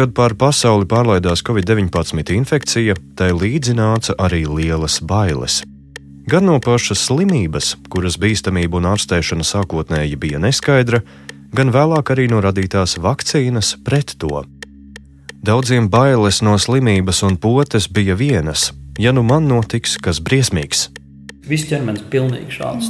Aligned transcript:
Kad 0.00 0.14
pār 0.16 0.32
pasauli 0.32 0.86
pārlaidās 0.88 1.42
Covid-19 1.44 2.32
infekcija, 2.32 2.94
tai 3.20 3.34
līdzi 3.36 3.74
nāca 3.76 4.14
arī 4.16 4.46
lielas 4.48 4.94
bailes. 5.04 5.58
Gan 6.24 6.46
no 6.48 6.54
pašas 6.64 7.02
slimības, 7.10 7.74
kuras 7.92 8.16
bīstamība 8.16 8.78
un 8.78 8.88
ārstēšana 8.94 9.44
sākotnēji 9.44 10.16
bija 10.22 10.40
neskaidra, 10.40 11.02
gan 11.52 11.72
vēlāk 11.76 12.14
arī 12.14 12.30
no 12.32 12.40
radītās 12.40 12.96
vakcīnas 12.96 13.74
pret 13.84 14.14
to. 14.16 14.40
Daudziem 15.44 15.90
bailes 15.92 16.40
no 16.40 16.56
slimības 16.56 17.20
un 17.28 17.36
potes 17.36 17.84
bija 17.92 18.16
vienas: 18.16 18.70
ja 18.96 19.12
nu 19.12 19.20
man 19.20 19.52
notiks 19.52 19.98
kas 20.00 20.22
briesmīgs. 20.24 20.86
Viss 21.44 21.68
ķermenis 21.68 22.06
ir 22.06 22.12
pilnīgi 22.14 22.56
šāds, 22.56 22.88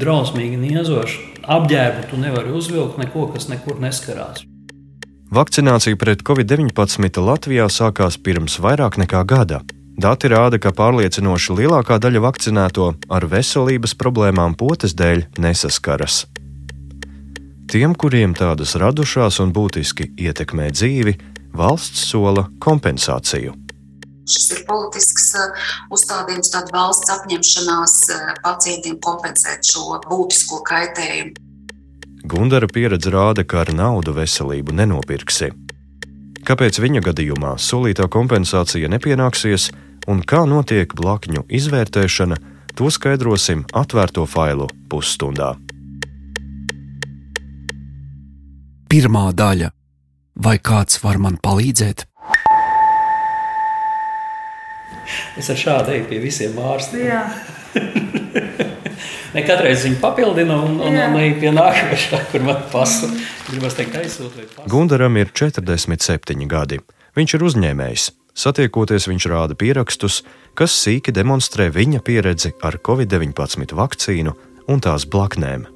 drausmīgi 0.00 0.56
niezošs. 0.56 1.20
Apģērbu 1.44 2.08
tu 2.08 2.24
nevari 2.24 2.56
uzvilkt 2.56 2.96
neko, 2.96 3.28
kas 3.34 3.52
nekur 3.52 3.76
neskarās. 3.84 4.46
Vakcinācija 5.30 5.94
pret 5.94 6.24
covid-19 6.26 7.20
Latvijā 7.22 7.68
sākās 7.70 8.16
pirms 8.18 8.56
vairāk 8.58 8.96
nekā 8.98 9.20
gada. 9.22 9.60
Dati 9.94 10.26
rāda, 10.26 10.58
ka 10.58 10.72
pārliecinoši 10.74 11.54
lielākā 11.54 12.00
daļa 12.02 12.22
vakcinēto 12.24 12.86
ar 13.06 13.26
veselības 13.30 13.94
problēmām 14.00 14.56
potes 14.58 14.96
dēļ 14.98 15.28
nesaskaras. 15.38 16.24
Tiem, 17.70 17.94
kuriem 17.94 18.34
tādas 18.34 18.74
radušās 18.74 19.38
un 19.44 19.52
būtiski 19.54 20.08
ietekmē 20.18 20.72
dzīvi, 20.74 21.14
valsts 21.54 22.08
sola 22.10 22.48
kompensāciju. 22.58 23.54
Šis 24.26 24.48
ir 24.56 24.64
politisks 24.66 25.28
uh, 25.38 25.70
uzstādījums, 25.94 26.50
tāda 26.50 26.74
valsts 26.74 27.14
apņemšanās 27.14 27.94
uh, 28.16 28.34
pacientiem 28.42 28.98
kompensēt 29.06 29.62
šo 29.62 29.94
būtisko 30.08 30.58
kaitējumu. 30.66 31.49
Gundara 32.30 32.68
pieredze 32.70 33.10
rāda, 33.10 33.42
ka 33.42 33.64
ar 33.64 33.72
naudu 33.74 34.12
veselību 34.14 34.70
nenopirksi. 34.78 35.48
Kāpēc 36.46 36.78
viņa 36.78 37.02
gadījumā 37.08 37.56
solītā 37.58 38.06
kompensācija 38.06 38.86
nepienāksies, 38.92 39.72
un 40.06 40.22
kā 40.22 40.44
notiek 40.46 40.94
blakņu 40.94 41.42
izvērtēšana, 41.58 42.38
to 42.78 42.86
skaidrosim 42.94 43.64
atvērto 43.74 44.28
failu 44.30 44.70
pusstundā. 44.86 45.56
Pirmā 48.90 49.26
daļa- 49.34 49.74
vai 50.46 50.58
kāds 50.58 51.02
var 51.02 51.18
man 51.18 51.36
palīdzēt? 51.36 52.06
Es 55.36 55.50
ar 55.50 55.56
šādu 55.56 55.98
eju 55.98 56.06
pie 56.06 56.18
visiem 56.22 56.54
ārstiem. 56.54 57.26
ne 59.34 59.42
katreiz 59.46 59.84
viņu 59.86 59.98
papildinu, 60.02 60.56
un, 60.66 60.78
un, 60.86 61.00
un 61.00 61.18
eju 61.20 61.36
pie 61.42 61.52
nākamā, 61.54 62.22
kur 62.32 62.46
man 62.46 62.62
pasu. 62.72 63.10
Gribas 63.48 63.76
teikt, 63.78 63.98
aizsūtīt. 64.00 64.56
Gundaram 64.70 65.18
ir 65.20 65.32
47 65.34 66.48
gadi. 66.50 66.80
Viņš 67.18 67.36
ir 67.36 67.46
uzņēmējs. 67.50 68.10
Satiekoties, 68.40 69.08
viņš 69.10 69.26
rāda 69.28 69.56
pierakstus, 69.58 70.22
kas 70.56 70.76
sīki 70.78 71.12
demonstrē 71.12 71.68
viņa 71.74 72.00
pieredzi 72.06 72.54
ar 72.62 72.78
covid-19 72.78 73.74
vakcīnu 73.76 74.36
un 74.70 74.82
tās 74.82 75.06
blaknēm. 75.10 75.66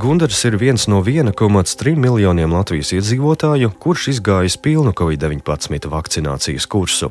Gundars 0.00 0.38
ir 0.48 0.56
viens 0.56 0.86
no 0.88 1.02
1,3 1.04 1.98
miljoniem 2.00 2.54
Latvijas 2.56 2.94
iedzīvotāju, 2.96 3.74
kurš 3.76 4.08
izgājis 4.14 4.56
pilnu 4.56 4.94
covid-19 4.96 5.90
vakcinācijas 5.92 6.66
kursu. 6.66 7.10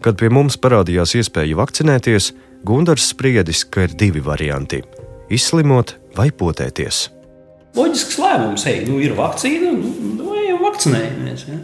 Kad 0.00 0.18
pie 0.20 0.28
mums 0.28 0.56
parādījās 0.56 1.16
iespēja 1.20 1.56
vakcinēties, 1.56 2.32
Gundars 2.66 3.08
spriedis, 3.12 3.64
ka 3.64 3.86
ir 3.86 3.94
divi 3.94 4.20
varianti- 4.20 4.82
izslimot 5.36 5.94
vai 6.16 6.30
potēties. 6.30 7.08
Loģisks 7.76 8.16
lēmums, 8.18 8.66
ej, 8.66 8.86
nu 8.88 9.00
ir 9.00 9.12
vakcīna, 9.14 9.72
nu, 9.72 9.92
nu 10.16 10.34
ejam 10.34 10.62
vakcinējamies. 10.64 11.48
Ja? 11.48 11.58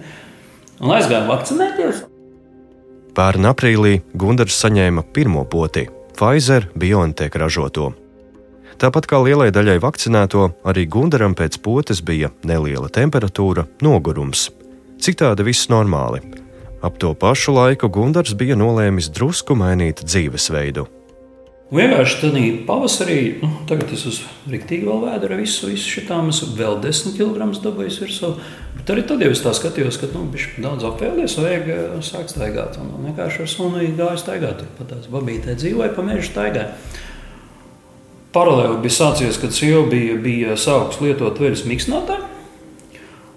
un 0.83 0.93
aizgāju 0.97 1.29
vakcinēties. 1.31 2.05
Pērn 3.17 3.49
aprīlī 3.51 3.99
Gunārs 4.19 4.57
saņēma 4.63 5.05
pirmo 5.15 5.45
poti- 5.45 5.87
Pfizer 6.17 6.69
BioNTech 6.77 7.37
ražoto. 7.37 7.93
Tāpat 8.79 9.07
kā 9.07 9.21
lielai 9.23 9.51
daļai 9.53 9.79
vakcinēto, 9.81 10.53
arī 10.65 10.89
Gunaram 10.89 11.35
pēc 11.35 11.59
potes 11.63 12.01
bija 12.01 12.31
neliela 12.43 12.89
temperatūra, 12.89 13.67
nogurums. 13.81 14.51
Citādi 14.99 15.45
viss 15.45 15.69
normāli. 15.69 16.42
Ap 16.83 16.99
to 16.99 17.13
pašu 17.15 17.55
laiku 17.55 17.87
Gunārs 17.95 18.35
bija 18.35 18.57
nolēmis 18.59 19.07
drusku 19.15 19.55
mainīt 19.55 20.01
dzīvesveidu. 20.03 20.89
Vienkārši 21.73 22.17
tādā 22.21 22.41
pavasarī, 22.67 23.19
nu, 23.41 23.49
tagad 23.71 23.93
es 23.95 24.03
esmu 24.11 24.51
rīktīgi 24.53 24.85
vēl 24.85 24.99
vēdera, 25.07 25.39
visu, 25.39 25.71
visu 25.71 25.93
šitām, 25.95 26.27
es 26.29 26.43
vēl 26.59 26.81
10 26.83 27.15
kg 27.17 27.47
dabūju 27.65 28.03
virsū. 28.03 28.33
Bet 28.75 28.91
arī 28.93 29.07
tad 29.09 29.23
jau 29.23 29.31
es 29.33 29.45
tā 29.45 29.55
skatījos, 29.57 30.01
ka 30.03 30.11
nu, 30.11 30.27
viņš 30.35 30.49
daudz 30.59 30.89
apēlies, 30.91 31.39
vajag 31.39 31.71
eh, 31.71 31.87
sākt 32.05 32.35
staigāt. 32.35 32.77
Un, 32.83 32.91
vienkārši 33.07 33.47
ar 33.47 33.53
sunu 33.55 33.87
gāju 34.03 34.19
staigāt. 34.21 34.61
Tur 34.61 34.75
pat 34.81 34.91
tās 34.93 35.07
babītē 35.15 35.55
dzīvoja, 35.63 35.95
pa 35.95 36.05
mežu 36.05 36.27
staigāja. 36.29 36.75
Paralēli 38.35 38.83
bija 38.83 38.99
sācies, 38.99 39.39
kad 39.41 39.55
sieva 39.55 39.87
bija, 39.89 40.19
bija 40.21 40.59
sākusi 40.59 41.07
lietot 41.07 41.41
veļas 41.41 41.65
miksnātāju. 41.71 42.32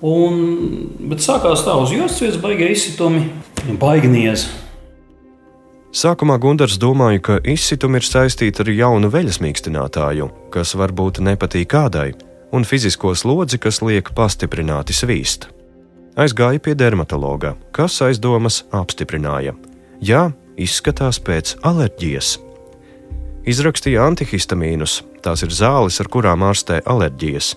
Un, 0.04 0.40
bet 1.08 1.24
sākās 1.24 1.64
tā 1.64 1.76
uz 1.80 1.94
jostas, 1.96 2.36
baigie 2.42 2.68
izsitumi, 2.74 3.30
baigniezi. 3.80 4.52
Sākumā 5.96 6.36
Gunārs 6.44 6.76
domāja, 6.76 7.22
ka 7.24 7.36
izsitumi 7.48 8.02
ir 8.02 8.04
saistīti 8.04 8.66
ar 8.66 8.72
jaunu 8.74 9.08
veļas 9.14 9.40
mīkstinātāju, 9.40 10.28
kas 10.52 10.76
varbūt 10.76 11.22
nepatīk 11.24 11.70
kādai, 11.72 12.10
un 12.52 12.68
fizisko 12.68 13.14
slodzi, 13.16 13.62
kas 13.64 13.80
liek 13.80 14.12
pastiprināti 14.18 14.92
svīst. 14.92 15.48
Aizgāja 16.20 16.60
pie 16.60 16.76
dermatologa, 16.76 17.54
kas 17.76 18.02
aizdomas 18.04 18.66
apstiprināja: 18.76 19.56
Jā, 20.04 20.30
izskatās 20.60 21.20
pēc 21.24 21.56
alerģijas. 21.64 22.36
Izrakstīja 23.48 24.04
antihistamīnus, 24.10 25.02
tās 25.24 25.44
ir 25.48 25.52
zāles, 25.56 26.00
ar 26.04 26.12
kurām 26.12 26.44
ārstē 26.44 26.82
alerģijas. 26.84 27.54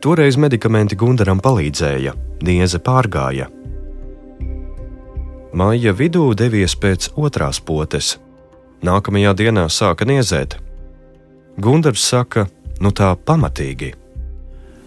Toreiz 0.00 0.36
medikamenti 0.40 0.96
Gunaram 0.96 1.42
palīdzēja, 1.44 2.14
nieze 2.46 2.78
pārgāja, 2.80 3.50
Maija 5.50 5.90
vidū 5.98 6.28
devies 6.38 6.76
pēc 6.78 7.08
otrās 7.18 7.58
potes. 7.66 8.14
Nākamajā 8.86 9.32
dienā 9.34 9.64
sāka 9.66 10.06
niezēt. 10.06 10.54
Gunārs 11.58 12.04
saka, 12.06 12.46
nu 12.78 12.92
tā 12.94 13.10
pamatīgi. 13.26 13.90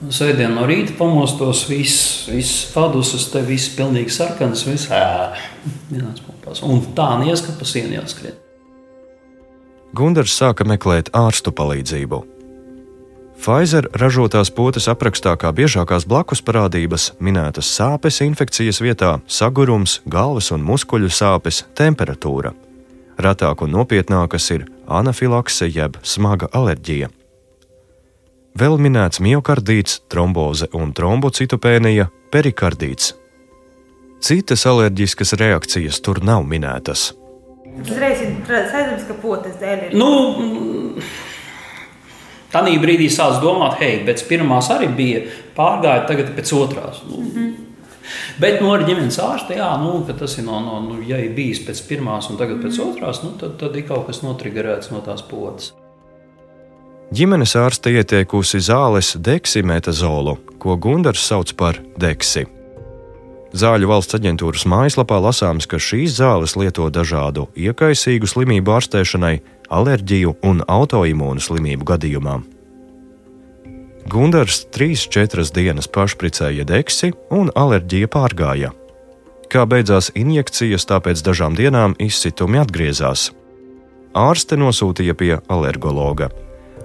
Sēdien 0.07 0.56
no 0.56 0.63
rīta 0.68 0.96
pamostos, 0.96 1.66
viss, 1.68 2.30
viss 2.31 2.63
padusis, 2.72 3.28
te 3.31 3.44
viss 3.44 3.75
pilnīgi 3.75 4.12
sarkans, 4.12 4.63
viss 4.68 4.88
ēdas. 4.91 6.63
Un 6.63 6.81
tā 6.95 7.09
niez, 7.19 7.44
ka 7.44 7.56
pa 7.59 7.68
sienu 7.68 8.00
jāskrien. 8.00 8.40
Gunārs 9.95 10.35
sāka 10.40 10.66
meklēt 10.68 11.12
ārstu 11.16 11.51
palīdzību. 11.56 12.24
Pfizer 13.43 13.89
ražotās 13.99 14.47
potes 14.55 14.85
aprakstā 14.87 15.33
kā 15.35 15.49
biežākās 15.51 16.05
blakus 16.07 16.39
parādības 16.39 17.09
minētas 17.19 17.67
sāpes 17.75 18.21
infekcijas 18.23 18.77
vietā, 18.79 19.17
sagurums, 19.27 19.97
galvas 20.07 20.47
un 20.55 20.61
muskuļu 20.63 21.09
sāpes, 21.11 21.65
temperatūra. 21.75 22.53
Retāk 23.19 23.65
un 23.65 23.75
nopietnākas 23.75 24.47
ir 24.55 24.63
anafilakse 24.87 25.67
jeb 25.67 25.99
smaga 26.07 26.47
alerģija. 26.55 27.09
Vēl 28.55 28.77
minēts 28.79 29.19
miocardīts, 29.19 29.99
tromboze 30.07 30.69
un 30.71 30.95
trombocitopēnija, 30.95 32.07
perikardīts. 32.31 33.11
Citas 34.23 34.63
alerģiskas 34.71 35.35
reakcijas 35.43 35.99
tur 35.99 36.23
nav 36.23 36.47
minētas. 36.47 37.09
Uzreiz 37.73 38.23
ir 38.23 38.37
redzams, 38.47 39.03
ka 39.09 39.19
potes 39.19 39.59
dēļ 39.59 39.89
ir. 39.89 39.99
Nu, 39.99 40.09
Tanī 42.53 42.77
brīdī 42.81 43.09
sāc 43.09 43.39
domāt, 43.41 43.79
hei, 43.81 44.03
pēc 44.05 44.27
pirmās 44.29 44.69
arī 44.73 44.91
bija 44.93 45.23
pārgāja, 45.57 46.05
tagad 46.09 46.33
pēc 46.38 46.53
otrās. 46.53 47.01
Nu, 47.09 47.17
mm 47.17 47.29
-hmm. 47.35 47.53
Bet 48.39 48.61
no 48.61 48.73
nu, 48.77 48.85
ģimenes 48.85 49.19
ārsta, 49.19 49.55
jā, 49.55 49.69
nu, 49.81 49.94
tas 50.19 50.38
ir 50.38 50.44
no, 50.44 50.59
no 50.59 50.79
nu, 50.83 51.01
ja 51.07 51.17
ir 51.17 51.31
bijis 51.35 51.63
pēc 51.67 51.88
pirmās 51.88 52.29
un 52.29 52.38
tagad 52.38 52.59
pēc 52.63 52.79
otrās, 52.83 53.23
nu, 53.23 53.31
tad, 53.39 53.55
tad 53.61 53.75
ir 53.75 53.88
kaut 53.88 54.07
kas 54.07 54.21
notrigerēts 54.21 54.91
no 54.91 55.00
tās 55.05 55.21
potes. 55.21 55.73
Ģimenes 57.13 57.55
ārste 57.55 57.91
ieteikusi 57.94 58.57
zāles 58.59 59.13
deksimētazolu, 59.21 60.38
ko 60.57 60.77
Gunārs 60.81 61.25
sauc 61.27 61.53
par 61.59 61.77
deksi. 62.01 62.47
Zāļu 63.53 63.85
valsts 63.91 64.17
aģentūras 64.17 64.63
mājaslapā 64.65 65.19
lasāms, 65.21 65.67
ka 65.69 65.77
šīs 65.77 66.15
zāles 66.17 66.56
lieto 66.57 66.88
dažādu 66.89 67.45
iekaisīgu 67.53 68.25
slimību 68.25 68.73
ārstēšanai, 68.73 69.35
alerģiju 69.73 70.35
un 70.45 70.61
autoimūnu 70.67 71.43
slimību 71.43 71.87
gadījumā. 71.93 72.37
Gunārs 74.13 74.65
3-4 74.75 75.49
dienas 75.55 75.87
pašpricēja 75.87 76.67
deksi 76.67 77.13
un 77.31 77.51
alerģija 77.55 78.09
pārgāja. 78.11 78.73
Kā 79.51 79.65
beidzās 79.69 80.11
injekcijas, 80.17 80.87
tāpēc 80.89 81.21
dažām 81.23 81.55
dienām 81.57 81.95
izsitumi 82.01 82.59
atgriezās. 82.59 83.31
Ārste 84.13 84.57
nosūtīja 84.59 85.15
pie 85.17 85.35
alergologa 85.49 86.29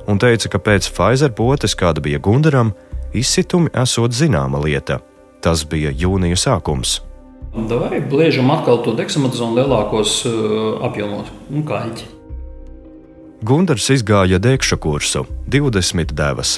un 0.08 0.20
teica, 0.20 0.48
ka 0.52 0.60
pēc 0.62 0.88
Pfizer 0.94 1.34
potes, 1.36 1.76
kāda 1.78 2.02
bija 2.04 2.20
Gunaram, 2.24 2.72
izsitumi 3.16 3.72
esot 3.76 4.16
zināma 4.16 4.60
lieta. 4.64 5.02
Tas 5.44 5.64
bija 5.68 5.92
jūnija 5.94 6.38
sākums. 6.40 6.98
Vai 7.54 8.00
bliežam 8.04 8.50
atkal 8.52 8.82
to 8.84 8.94
deksametazonu 8.98 9.60
lielākos 9.60 10.20
uh, 10.28 10.86
apjomos 10.88 11.30
un 11.50 11.64
kaļķi. 11.68 12.17
Gundars 13.38 13.84
izgāja 13.94 14.40
dēkša 14.42 14.76
kursu, 14.82 15.20
20 15.46 16.10
devas. 16.10 16.56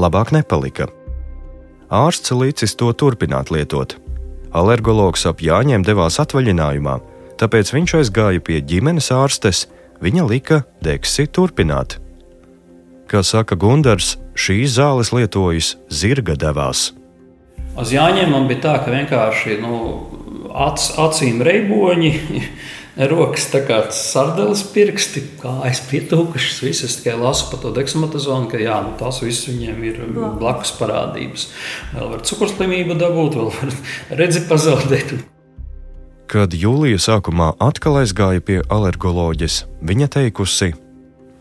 Labāk 0.00 0.30
nepalika. 0.32 0.86
Ārsts 1.92 2.32
līdzis 2.32 2.72
to 2.80 2.88
turpināt 2.96 3.52
lietot. 3.52 3.98
Alergologs 4.56 5.26
ap 5.28 5.42
Jāņiem 5.44 5.84
devās 5.84 6.16
atvaļinājumā, 6.22 6.94
tāpēc 7.36 7.72
viņš 7.74 7.94
aizgāja 8.00 8.40
pie 8.40 8.62
ģimenes 8.64 9.10
ārstes, 9.12 9.66
viņa 10.00 10.24
lika 10.30 10.62
deksi 10.80 11.28
turpināt. 11.28 11.98
Kā 13.12 13.20
saka 13.20 13.52
Gundars, 13.52 14.14
šīs 14.32 14.78
zāles 14.78 15.12
lietojas 15.12 15.74
zirga 15.92 16.32
devās. 16.32 16.94
Uz 17.76 17.92
Jāņiem 17.92 18.32
man 18.32 18.48
bija 18.48 18.64
tā, 18.64 18.74
ka 18.80 18.94
vienkārši 18.94 19.60
nu, 19.60 19.76
ac, 20.48 20.80
acīm 20.96 21.44
reiboņi, 21.44 22.12
rokas 22.96 23.48
tā 23.52 23.60
kā 23.66 23.80
sardeles 23.92 24.62
pirksti, 24.72 25.22
kājas 25.42 25.82
pietūkušas, 25.90 26.62
visas 26.64 26.96
tikai 27.00 27.16
lasu 27.20 27.50
pa 27.50 27.60
to 27.60 27.72
deksametazonu, 27.76 28.48
ka 28.52 28.60
jā, 28.60 28.78
nu, 28.84 28.94
tas 29.00 29.20
viss 29.24 29.48
viņiem 29.50 29.84
ir 29.90 30.00
blakus 30.40 30.72
parādības. 30.78 31.50
Vēl 31.92 32.14
var 32.14 32.24
cukurslimību 32.26 32.96
dabūt, 33.00 33.36
vēl 33.36 33.52
var 33.58 33.76
redzi 34.22 34.46
pazaudēt. 34.48 35.18
Kad 36.26 36.56
jūlija 36.58 36.98
sākumā 36.98 37.52
atkal 37.62 38.00
aizgāja 38.00 38.42
pie 38.42 38.58
alergoloģijas, 38.72 39.62
viņa 39.86 40.10
teikusi, 40.16 40.72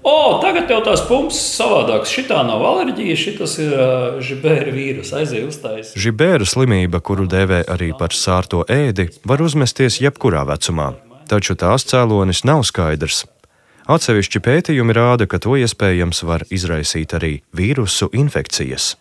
O, 0.06 0.38
tagad 0.38 0.70
jau 0.70 0.84
tās 0.86 1.02
pumpas 1.08 1.40
savādākas. 1.56 2.12
Šitā 2.14 2.44
nav 2.46 2.62
alerģija, 2.62 3.16
šis 3.18 3.56
ir 3.64 3.72
uh, 3.74 4.20
žibēra 4.22 4.70
vīrus. 4.70 5.10
Aizēj 5.18 5.48
uztais. 5.48 5.96
Žibēra 5.98 6.46
slimība, 6.46 7.02
kuru 7.02 7.26
dēvē 7.26 7.64
arī 7.74 7.90
par 7.98 8.14
sārto 8.14 8.62
ēdi, 8.70 9.08
var 9.26 9.42
uzmesties 9.42 9.98
jebkurā 10.04 10.46
vecumā, 10.46 10.92
taču 11.30 11.56
tās 11.60 11.88
cēlonis 11.90 12.44
nav 12.48 12.64
skaidrs. 12.68 13.24
Atsevišķi 13.86 14.42
pētījumi 14.42 14.96
rāda, 14.98 15.28
ka 15.30 15.38
to 15.38 15.58
iespējams 15.62 16.24
var 16.26 16.46
izraisīt 16.50 17.14
arī 17.14 17.34
vīrusu 17.54 18.10
infekcijas. 18.18 18.96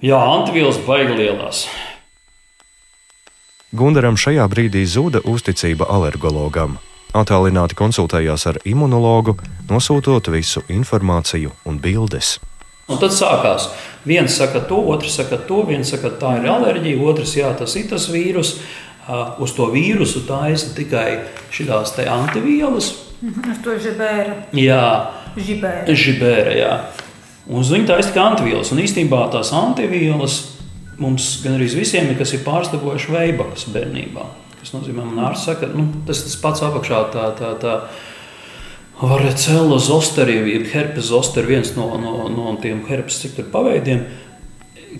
Jā, 0.00 0.16
antivielas 0.16 0.78
baigi 0.86 1.18
lielās. 1.18 1.66
Gundaram 3.76 4.16
šajā 4.16 4.46
brīdī 4.50 4.86
zuda 4.88 5.20
uzticība 5.28 5.86
alergologam. 5.92 6.78
Atālināti 7.14 7.76
konsultējās 7.78 8.46
ar 8.48 8.58
imunologu, 8.64 9.36
nosūtot 9.68 10.30
visu 10.32 10.62
informāciju 10.72 11.52
un 11.68 11.78
bildes. 11.82 12.38
Un 12.90 12.98
tad 12.98 13.14
sākās. 13.14 13.68
Viens 14.06 14.34
saka 14.40 14.64
to, 14.66 14.80
otrs 14.90 15.20
saka 15.20 15.38
to, 15.46 15.60
viens 15.68 15.90
saka, 15.92 16.10
tā 16.18 16.38
ir 16.40 16.48
alerģija, 16.50 17.02
otrs, 17.06 17.36
jā, 17.38 17.50
tas 17.58 17.76
ir 17.78 17.86
tas 17.92 18.08
vīrus. 18.10 18.56
Uz 19.40 19.54
to 19.56 19.66
vīrusu 19.72 20.24
taisa 20.28 20.74
tikai 20.76 21.22
šīs 21.54 21.96
antivielas. 22.06 22.92
Uz 23.20 23.62
to 23.64 23.76
žibēra. 23.80 24.36
Jā, 24.56 24.84
žibēra. 25.36 25.96
žibēra 25.96 26.52
jā. 26.56 26.74
Uz 27.50 27.72
viņu 27.72 27.88
taisa 27.88 28.12
tikai 28.12 28.22
antivielas. 28.22 28.70
Un 28.72 28.82
īstenībā 28.84 29.24
tās 29.32 29.50
antivielas 29.56 30.38
mums 31.00 31.40
gan 31.44 31.56
arī 31.56 31.66
visiem 31.72 32.12
ir, 32.12 32.18
kas 32.20 32.34
ir 32.36 32.44
pārstāvojuši 32.46 33.12
veibakas 33.16 33.66
bērnībā. 33.72 34.28
Tas 34.60 34.74
nozīmē, 34.76 35.06
ka 35.08 35.28
ārsts 35.30 35.48
saka, 35.48 35.68
nu, 35.72 35.88
tas 36.06 36.22
tas 36.26 36.36
pats 36.40 36.64
apakšā. 36.66 37.04
Tā, 37.14 37.28
tā, 37.38 37.52
tā, 37.60 37.76
Varēcēla 39.00 39.78
zosteri, 39.80 40.34
jeb 40.44 40.66
herpes 40.74 41.06
zosteri, 41.08 41.54
viens 41.54 41.70
no, 41.72 41.86
no, 41.96 42.26
no 42.28 42.50
tiem 42.60 42.82
herpes 42.84 43.22
ciklu 43.22 43.46
paveidiem. 43.48 44.02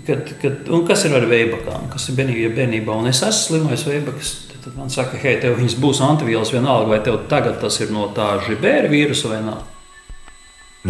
Kad, 0.06 0.28
kad, 0.42 0.68
kas 0.86 1.02
ir 1.08 1.16
ar 1.18 1.26
veibakām, 1.26 1.88
kas 1.90 2.08
ir 2.10 2.16
bērnībā, 2.18 2.52
bērnībā 2.54 2.94
un 2.94 3.10
es 3.10 3.24
esmu 3.26 3.58
slimais 3.58 3.82
veibakas, 3.88 4.30
tad 4.62 4.76
man 4.78 4.90
saka, 4.92 5.18
hei, 5.18 5.38
tev 5.42 5.56
viņas 5.58 5.76
būs 5.82 6.02
antivielas 6.06 6.52
vienalga, 6.54 6.92
vai 6.92 7.00
tev 7.04 7.24
tagad 7.30 7.58
tas 7.62 7.80
ir 7.82 7.90
no 7.94 8.06
tā 8.14 8.36
žibēra 8.46 8.90
vīrusa 8.92 9.32
vai 9.32 9.40
nē. 9.46 9.56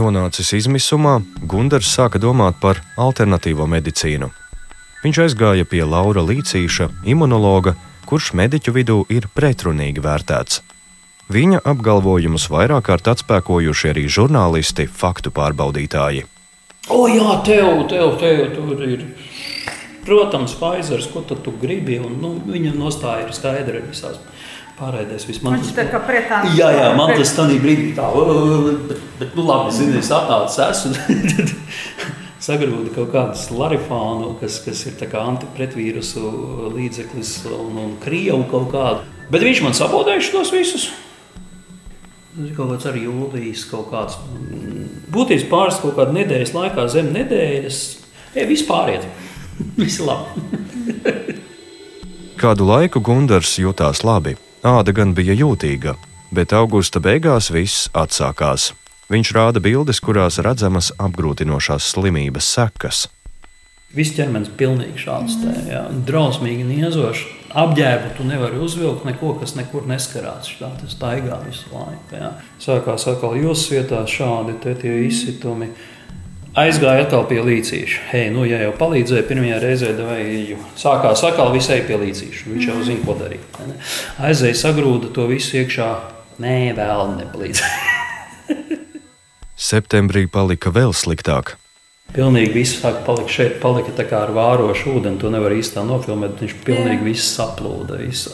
Nonācis 0.00 0.52
izmisumā, 0.55 1.17
Gunārs 1.50 1.91
sāka 1.91 2.20
domāt 2.23 2.61
par 2.62 2.79
alternatīvo 3.00 3.67
medicīnu. 3.67 4.29
Viņš 5.00 5.23
aizgāja 5.25 5.64
pie 5.64 5.81
Laura 5.82 6.23
Līcīša, 6.23 6.91
imunologa, 7.08 7.73
kurš 8.06 8.35
mediķu 8.37 8.75
vidū 8.76 8.99
ir 9.08 9.31
pretrunīgi 9.35 10.03
vērtēts. 10.05 10.61
Viņa 11.31 11.62
apgalvojumus 11.73 12.49
vairāk 12.50 12.88
kārt 12.91 13.08
atspēkojuši 13.14 13.91
arī 13.93 14.05
žurnālisti, 14.11 14.88
faktu 14.91 15.31
pārbaudītāji. 15.35 16.26
O, 16.88 17.05
jā, 17.11 17.29
tev, 17.44 17.85
tev, 17.91 18.17
tev 18.23 18.55
tur 18.56 18.85
ir. 18.87 19.05
Protams, 20.06 20.55
Pfizer, 20.56 21.03
ko 21.12 21.21
tu 21.29 21.53
gribi, 21.61 21.99
un 22.00 22.17
nu, 22.23 22.31
viņa 22.49 22.73
nostāja 22.75 23.27
ir 23.27 23.35
skaidra 23.37 23.82
visās 23.85 24.17
pārējās. 24.79 25.27
Viņš 25.29 25.75
tā 25.77 25.85
kā 25.93 26.00
pretā. 26.06 26.41
Jā, 26.56 26.71
jā, 26.73 26.88
man 26.97 27.12
tas 27.12 27.35
tādā 27.37 27.59
brīdī 27.61 27.93
tā, 27.99 28.09
bet, 28.88 29.05
bet 29.21 29.37
nu 29.37 29.44
labi, 29.44 29.77
zini, 29.77 30.00
es 30.00 30.09
atnācu 30.15 30.65
esmu. 30.71 31.50
sagrūda 32.41 32.93
kaut 32.94 33.12
kādu 33.12 33.59
larifānu, 33.59 34.32
kas, 34.41 34.59
kas 34.65 34.82
ir 34.88 35.17
antipretvīrusu 35.21 36.23
līdzeklis 36.75 37.35
un, 37.53 37.77
un 37.85 37.94
krievu 38.03 38.47
kaut 38.50 38.71
kādu. 38.73 39.05
Bet 39.31 39.44
viņš 39.44 39.62
man 39.67 39.77
sabodējuši 39.77 40.32
tos 40.35 40.53
visus. 40.55 40.88
Tas 42.31 42.47
ir 42.47 42.55
kaut 42.56 42.73
kāds 42.73 42.88
arī 42.88 43.05
jūlijas, 43.05 43.67
kaut 43.71 43.91
kāds 43.93 44.17
būtībā 45.12 45.48
pāris 45.50 45.80
kaut 45.82 45.96
kāda 45.98 46.14
nedēļas 46.16 46.54
laikā, 46.56 46.86
zem 46.92 47.10
nedēļas. 47.14 47.80
Ja, 48.36 48.46
vispār 48.48 48.94
iet, 48.94 49.06
viss 49.80 50.00
labi. 50.02 51.38
Kādu 52.40 52.64
laiku 52.64 53.02
Gunārs 53.04 53.58
jutās 53.60 54.00
labi, 54.06 54.36
āda 54.64 54.94
gan 54.96 55.12
bija 55.16 55.34
jūtīga, 55.36 55.96
bet 56.32 56.54
augusta 56.56 57.02
beigās 57.04 57.50
viss 57.52 57.90
atsākās. 57.92 58.70
Viņš 59.10 59.32
rāda 59.34 59.60
bildes, 59.60 59.98
kurās 60.00 60.38
redzamas 60.38 60.92
apgrūtinošās 61.02 61.90
slimības 61.92 62.46
sekas. 62.54 63.08
Viss 63.90 64.14
ķermenis 64.14 64.52
pilnīgi 64.54 65.02
šāds 65.02 65.36
drausmīgi 66.06 66.62
niezošs. 66.68 67.39
Apģērbu 67.50 68.12
tu 68.14 68.25
nevari 68.29 68.61
uzvilkt, 68.62 69.02
neko, 69.08 69.32
kas 69.41 69.56
nekur 69.58 69.87
neskarās. 69.91 70.52
Tā 70.61 70.69
tas 70.79 70.93
staigā 70.94 71.41
visu 71.43 71.73
laiku. 71.75 72.14
Jā. 72.14 72.29
Sākās 72.62 73.08
atkal 73.11 73.35
jūsu 73.41 73.75
vietā 73.75 74.05
šādi 74.06 74.55
izsitumi. 75.08 75.73
Aizgāja 76.61 77.05
atkal 77.06 77.26
pie 77.31 77.41
līcīša. 77.47 78.05
Hei, 78.11 78.31
nu, 78.35 78.44
ja 78.47 78.58
jau 78.58 78.70
palīdzēja 78.79 79.26
pirmajā 79.26 79.58
reizē, 79.62 79.91
vai 79.99 80.22
sākās 80.79 81.22
atkal 81.27 81.53
visai 81.55 81.81
pie 81.86 81.98
līcīša. 81.98 82.46
Viņš 82.51 82.69
jau 82.70 82.79
zina, 82.86 83.05
ko 83.06 83.15
darīt. 83.19 83.60
Aizēja 84.22 84.58
sagrūda 84.58 85.10
to 85.15 85.27
visu 85.31 85.60
iekšā. 85.63 85.89
Nē, 86.43 86.56
vēl 86.79 87.17
nepalīdzēja. 87.19 88.79
Septembrī 89.70 90.27
palika 90.31 90.70
vēl 90.74 90.94
sliktāk. 90.96 91.56
Pilnīgi 92.10 92.50
viss 92.56 92.81
sāka 92.81 93.05
palikt 93.06 93.31
šeit, 93.31 93.58
palika 93.62 93.93
tā 93.94 94.02
kā 94.10 94.24
ar 94.24 94.32
vārošu 94.34 94.96
ūdeni. 94.96 95.20
To 95.22 95.31
nevar 95.31 95.55
īstenībā 95.55 95.86
nofilmēt. 95.86 96.40
Viņš 96.43 96.55
pilnīgi 96.67 97.06
viss 97.06 97.34
saplūda, 97.36 98.00
viss 98.00 98.32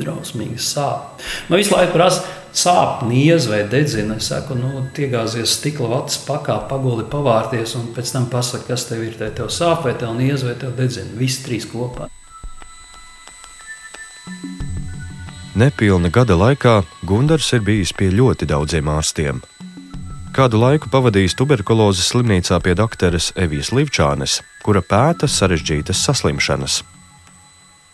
drausmīgi 0.00 0.56
sāp. 0.64 1.20
Man 1.50 1.60
visu 1.60 1.74
laiku 1.74 1.92
prasa, 1.92 2.24
sāp, 2.56 3.02
niez 3.10 3.50
vai 3.50 3.60
dedzina. 3.68 4.16
Es 4.16 4.30
saku, 4.32 4.56
nu, 4.56 4.80
iegāzies 4.96 5.58
stikla 5.58 5.90
vats, 5.92 6.16
pakā, 6.24 6.56
paguli, 6.70 7.04
pavārties 7.10 7.76
un 7.76 7.90
pēc 7.96 8.14
tam 8.16 8.30
pasaka, 8.32 8.70
kas 8.72 8.88
tev 8.88 9.04
ir. 9.04 9.20
Tev 9.20 9.52
sāp 9.52 9.84
vai 9.84 9.92
tev 9.98 10.16
niez 10.16 10.46
vai 10.46 10.56
tev 10.56 10.72
dedzina. 10.78 11.12
Visi 11.20 11.44
trīs 11.44 11.68
kopā. 11.68 12.08
Nepilna 15.58 16.08
gada 16.14 16.36
laikā 16.38 16.80
Gunārs 17.04 17.52
ir 17.56 17.64
bijis 17.66 17.92
pie 17.92 18.12
ļoti 18.14 18.46
daudziem 18.48 18.88
ārstiem. 18.94 19.44
Kādu 20.36 20.60
laiku 20.60 20.90
pavadījis 20.92 21.34
tuberkulozes 21.38 22.10
slimnīcā 22.12 22.58
pie 22.62 22.74
doktoras 22.78 23.30
Evijas 23.36 23.72
Livčānes, 23.72 24.38
kura 24.62 24.82
pēta 24.84 25.28
sarežģītas 25.30 26.02
saslimšanas. 26.04 26.82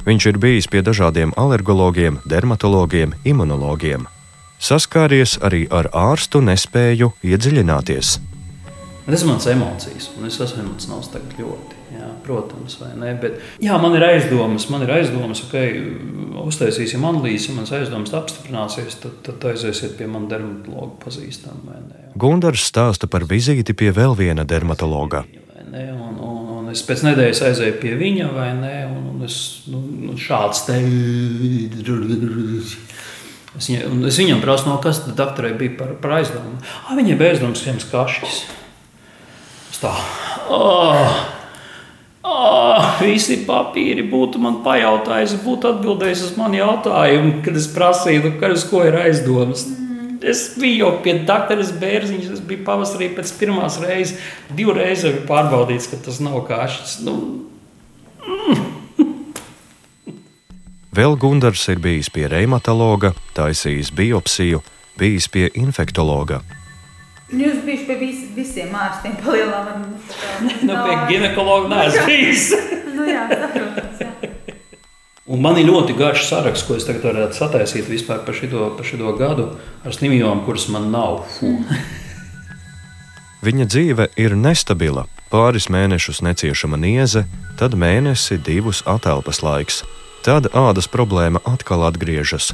Viņš 0.05 0.27
ir 0.29 0.41
bijis 0.43 0.69
pie 0.69 0.83
dažādiem 0.85 1.33
alergologiem, 1.41 2.19
dermatologiem, 2.29 3.15
imunologiem. 3.25 4.05
Saskāries 4.61 5.39
arī 5.45 5.65
ar 5.73 5.89
ārstu 5.95 6.43
nespēju 6.45 7.15
iedziļināties. 7.25 8.19
Tas 9.05 9.21
ir 9.21 9.29
mans 9.29 9.45
emocijas, 9.53 10.07
un 10.17 10.25
es 10.25 10.39
esmu 10.41 10.63
emocionāls 10.63 11.11
tagad 11.13 11.35
ļoti. 11.37 11.81
Jā, 11.93 12.07
protams, 12.25 12.79
vai 12.81 12.89
ne? 12.97 13.11
Bet, 13.21 13.37
jā, 13.63 13.77
man 13.79 13.93
ir 13.99 14.05
aizdomas, 14.07 14.65
man 14.73 14.87
ir 14.87 14.93
aizdomas, 14.97 15.43
ka, 15.51 15.61
okay, 15.61 15.83
uztaisīsim 16.41 17.05
analīzi, 17.05 17.51
ja 17.51 17.59
mans 17.59 17.73
aizdomas 17.77 18.15
apstiprināsies, 18.17 18.97
tad, 19.03 19.19
tad 19.27 19.45
aiziesiet 19.53 19.99
pie 19.99 20.09
manas 20.09 20.33
dermatologa 20.33 20.97
pazīstamā. 21.05 21.83
Gundars 22.17 22.65
stāsta 22.71 23.11
par 23.11 23.29
vizīti 23.29 23.77
pie 23.77 23.93
vēl 23.95 24.17
viena 24.17 24.49
dermatologa. 24.49 25.27
Ne, 25.69 25.85
un, 25.93 26.17
un, 26.25 26.51
un 26.63 26.73
es 26.73 26.83
pēc 26.87 27.05
nedēļas 27.05 27.45
aizēju 27.51 27.79
pie 27.85 27.95
viņa, 28.01 28.33
vai 28.33 28.51
ne? 28.57 28.75
Un, 28.89 29.07
un 29.13 29.29
es 29.29 29.39
nu, 29.69 29.85
nu 30.09 30.17
šāds 30.17 30.65
te. 30.71 30.81
Es, 33.55 33.69
viņa, 33.69 33.87
es 34.09 34.19
viņam 34.19 34.43
prasu, 34.43 34.71
no 34.73 34.81
kas 34.83 35.05
tad 35.05 35.19
doktorai 35.21 35.53
bija 35.59 35.77
par, 35.79 35.97
par 36.01 36.21
aizdomu. 36.23 36.57
Ah, 36.89 36.97
viņai 36.97 37.21
bija 37.21 37.37
aizdoms, 37.37 37.61
ka 37.61 37.75
viņam 37.75 38.64
skašķis. 39.85 40.11
Tā. 40.49 40.51
Oh! 40.53 41.31
Oh, 42.25 42.85
visi 43.03 43.43
papīri 43.45 44.07
būtu 44.09 44.41
man 44.41 44.63
pajautājis, 44.65 45.37
būtu 45.45 45.75
atbildējis 45.75 46.23
uz 46.25 46.37
manu 46.41 46.57
jautājumu, 46.57 47.43
kad 47.45 47.59
es 47.61 47.69
prasīju, 47.69 48.39
ko 48.71 48.85
ir 48.89 48.97
aizdomas. 48.97 49.67
Es 50.25 50.55
biju 50.57 50.79
jau 50.87 50.93
pie 51.05 51.19
doktora 51.29 51.67
Bērziņš, 51.83 52.31
tas 52.33 52.41
bija 52.41 52.65
pavasarī 52.65 53.11
pēc 53.13 53.35
pirmās 53.37 53.77
reizes. 53.83 54.17
Divreiz 54.57 55.05
jau 55.05 55.13
bija 55.13 55.29
pārbaudīts, 55.29 55.91
ka 55.93 56.01
tas 56.01 56.23
nav 56.25 56.41
kašs. 56.49 57.03
Nu, 57.05 57.45
mm. 58.25 58.65
Vēl 60.95 61.19
Gunārs 61.21 61.69
ir 61.69 61.81
bijis 61.83 62.09
pie 62.09 62.25
reumatologa, 62.31 63.13
taisījis 63.37 63.93
biopsiju, 63.93 64.65
bijis 64.97 65.29
pie 65.29 65.51
infektologa. 65.61 66.41
Jūs 67.35 67.63
bijat 67.67 67.87
pie 67.89 67.97
vis, 68.01 68.23
visiem 68.37 68.75
ārstiem, 68.79 69.17
palielinām. 69.25 69.87
Nu, 70.63 70.77
pie 70.87 70.99
ginekologa 71.11 71.71
neesmu 71.73 72.07
bijis. 72.09 72.51
nu, 72.97 73.09
jā, 73.09 73.27
saprotams. 73.31 74.05
Un 75.25 75.41
man 75.41 75.57
ir 75.57 75.71
ļoti 75.71 75.95
garš 75.97 76.27
saraksts, 76.29 76.67
ko 76.69 76.77
es 76.77 76.85
tagad 76.85 77.07
varētu 77.09 77.39
sataisīt 77.39 77.87
vispār 77.89 78.21
par 78.27 78.37
šo, 78.37 78.67
par 78.77 78.85
šo 78.85 79.15
gadu 79.17 79.47
ar 79.81 79.97
slimībām, 79.97 80.43
kuras 80.45 80.67
man 80.69 80.91
nav. 80.93 81.25
Viņa 83.45 83.67
dzīve 83.69 84.11
ir 84.21 84.37
nestabila. 84.37 85.07
Pāris 85.33 85.71
mēnešus 85.73 86.21
neciešama 86.25 86.77
nieze, 86.81 87.25
tad 87.59 87.73
mēnesi, 87.73 88.37
divus 88.37 88.85
atelpas 88.87 89.41
laiks. 89.45 89.81
Tad 90.25 90.53
ādas 90.53 90.89
problēma 90.93 91.41
atkal 91.49 91.89
atgriežas. 91.89 92.53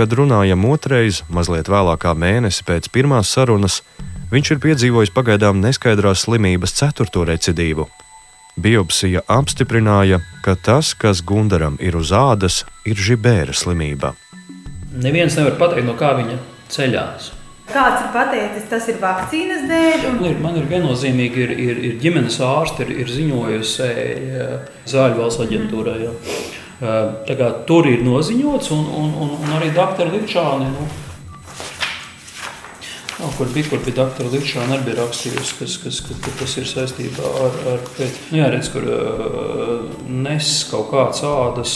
Kad 0.00 0.14
runājam 0.16 0.62
otrais, 0.64 1.20
mazliet 1.28 1.68
vēlākā 1.68 2.14
mēnesi 2.16 2.64
pēc 2.64 2.88
pirmās 2.88 3.28
sarunas, 3.36 3.82
viņš 4.32 4.54
ir 4.54 4.62
piedzīvojis 4.64 5.12
pagaidām 5.12 5.60
neskaidrās 5.60 6.24
slimības 6.24 6.72
ceturto 6.78 7.26
recidīvu 7.28 7.84
Biopsija 8.60 9.22
apstiprināja, 9.30 10.20
ka 10.44 10.56
tas, 10.56 10.94
kas 10.94 11.22
Gundaram 11.24 11.76
ir 11.80 11.96
uz 11.96 12.10
ādas, 12.12 12.64
ir 12.84 12.98
žibēra 12.98 13.54
slimība. 13.56 14.14
Neviens 15.00 15.36
nevar 15.38 15.56
pateikt, 15.60 15.86
no 15.86 15.94
kā 15.98 16.14
viņa 16.18 16.38
ceļās. 16.72 17.30
Kāds 17.70 18.00
ir 18.02 18.08
pateicis, 18.12 18.64
tas 18.72 18.88
ir 18.90 18.98
vakcīnas 19.00 19.68
dēļ? 19.70 20.06
Un... 20.08 20.16
Man 20.18 20.30
ir, 20.32 20.40
man 20.42 20.56
ir 20.58 20.66
viennozīmīgi, 20.72 21.44
ir, 21.44 21.52
ir, 21.66 21.82
ir 21.90 22.00
ģimenes 22.02 22.40
ārste, 22.42 22.88
ir, 22.88 23.04
ir 23.04 23.12
ziņojusi 23.14 23.92
Zāļu 24.90 25.20
valsts 25.22 25.44
aģentūrai. 25.46 26.10
Ja. 26.80 27.52
Tur 27.68 27.88
ir 27.90 28.02
noziņots, 28.06 28.72
un, 28.72 28.90
un, 29.02 29.14
un, 29.24 29.38
un 29.44 29.54
arī 29.58 29.72
doktora 29.76 30.12
Likšāni. 30.16 30.72
Nu, 30.72 30.88
No, 33.20 33.26
kur 33.36 33.50
bija, 33.52 33.66
kur 33.68 33.82
bija 33.84 33.98
doktora 33.98 34.30
Likšana 34.32 34.78
arī 34.78 34.86
bija 34.86 34.96
rakstījusi, 35.02 35.56
kas, 35.58 35.74
kas, 35.82 35.98
kas, 36.06 36.20
ka 36.24 36.30
tas 36.38 36.54
ir 36.56 36.68
saistībā 36.70 37.32
ar, 37.44 37.58
ar 37.74 37.82
pēc, 37.98 38.16
nu, 38.30 38.38
jā, 38.38 38.46
redz, 38.54 38.70
kur 38.72 38.86
uh, 38.88 39.82
nes 40.08 40.52
kaut 40.70 40.88
kāds 40.94 41.20
ādas 41.28 41.74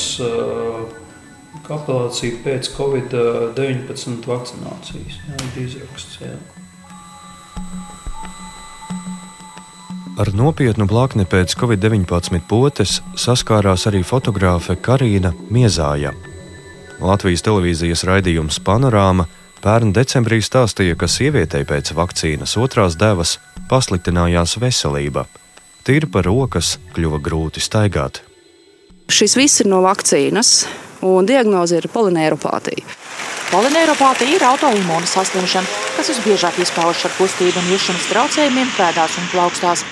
kapelācija 1.69 2.41
pēc 2.47 2.73
Covid-19 2.79 4.25
vakcinācijas. 4.31 5.21
Jā, 5.29 5.41
ir 5.51 5.63
izraksts, 5.67 6.21
jā. 6.25 6.33
Ar 10.25 10.33
nopietnu 10.33 10.88
blakni 10.88 11.28
pēc 11.28 11.52
Covid-19 11.61 12.40
potes 12.49 13.02
saskārās 13.21 13.85
arī 13.90 14.00
fotogrāfe 14.00 14.78
Karina 14.81 15.35
Miezāja. 15.52 16.14
Latvijas 17.04 17.45
televīzijas 17.45 18.09
raidījums 18.09 18.62
Panorāma– 18.64 19.28
Pērn 19.64 19.95
decembrī 19.97 20.43
stāstīja, 20.45 20.93
ka 21.00 21.07
sievietei 21.09 21.64
pēc 21.64 21.95
vakcīnas 21.97 22.52
otrās 22.61 22.99
devas 23.00 23.38
pasliktinājās 23.71 24.59
veselība. 24.61 25.25
Tīri 25.88 26.11
par 26.12 26.28
rokas 26.28 26.75
kļuva 26.93 27.21
grūti 27.25 27.62
staigāt. 27.64 28.21
Šis 29.09 29.38
viss 29.40 29.64
ir 29.64 29.71
no 29.73 29.81
vakcīnas, 29.87 30.52
un 31.09 31.25
diagnoze 31.25 31.81
ir 31.81 31.88
polineiropātija. 31.97 32.85
Polineiropātija 33.54 34.37
ir 34.37 34.45
autoimūna 34.50 35.09
saslimšana, 35.09 35.81
kas 35.97 36.12
visbiežāk 36.12 36.61
izpaužas 36.61 37.09
ar 37.09 37.16
kustību 37.16 37.64
un 37.64 37.73
iešanas 37.73 38.11
traucējumiem 38.12 38.73
pēdās 38.76 39.16
un 39.16 39.33
plaukstās. 39.33 39.88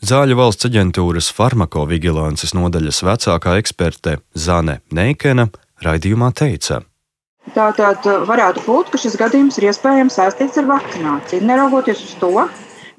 Zāļu 0.00 0.36
valsts 0.38 0.68
aģentūras 0.70 1.28
farmakovigilances 1.36 2.54
nodaļas 2.56 3.02
vecākā 3.04 3.58
eksperte 3.60 4.18
Zane 4.34 4.80
Neikena 4.96 5.50
raidījumā 5.84 6.32
teica, 6.36 6.80
Tātad 7.54 8.04
uh, 8.06 8.22
varētu 8.28 8.62
būt, 8.66 8.90
ka 8.92 9.00
šis 9.00 9.16
gadījums 9.18 9.58
ir 9.58 9.70
iespējams 9.70 10.18
saistīts 10.20 10.60
ar 10.60 10.68
vakcināciju. 10.68 11.42
Neraugoties 11.46 12.02
uz 12.04 12.12
to, 12.20 12.44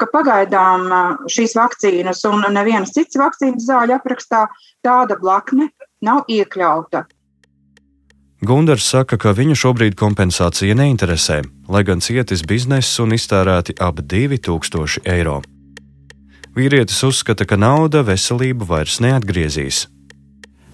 ka 0.02 0.08
pagaidām 0.12 0.88
uh, 0.90 1.30
šīs 1.32 1.56
vakcīnas 1.56 2.26
un 2.28 2.44
nevienas 2.56 2.92
citas 2.96 3.20
vakcīnas 3.22 3.68
zāļu 3.70 3.96
aprakstā 4.00 4.48
tāda 4.84 5.20
blakne 5.22 5.70
nav 6.04 6.26
iekļauta. 6.28 7.06
Gundars 8.42 8.88
saka, 8.90 9.20
ka 9.22 9.36
viņu 9.38 9.56
šobrīd 9.62 9.96
kompensācija 10.00 10.74
neinteresē, 10.80 11.44
lai 11.70 11.86
gan 11.86 12.02
cietis 12.02 12.42
bizness 12.42 12.98
un 13.00 13.14
iztērēti 13.14 13.78
ap 13.78 14.02
2000 14.02 15.06
eiro. 15.06 15.44
Vīrietis 16.52 17.00
uzskata, 17.08 17.46
ka 17.48 17.56
nauda 17.56 18.02
veselību 18.04 18.68
vairs 18.68 19.00
neatgriezīs. 19.04 19.86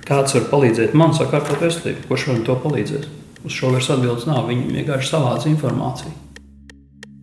Kāds 0.07 0.33
var 0.33 0.47
palīdzēt 0.49 0.95
man 0.97 1.13
sakārtot 1.13 1.61
veselību? 1.61 2.07
Kurš 2.09 2.29
man 2.31 2.41
to 2.47 2.55
palīdzēs? 2.63 3.05
Uz 3.45 3.53
šo 3.53 3.69
vairs 3.75 3.91
atbildes 3.93 4.25
nav. 4.25 4.47
Viņi 4.49 4.71
vienkārši 4.73 5.11
savāca 5.11 5.51
informāciju. 5.51 6.15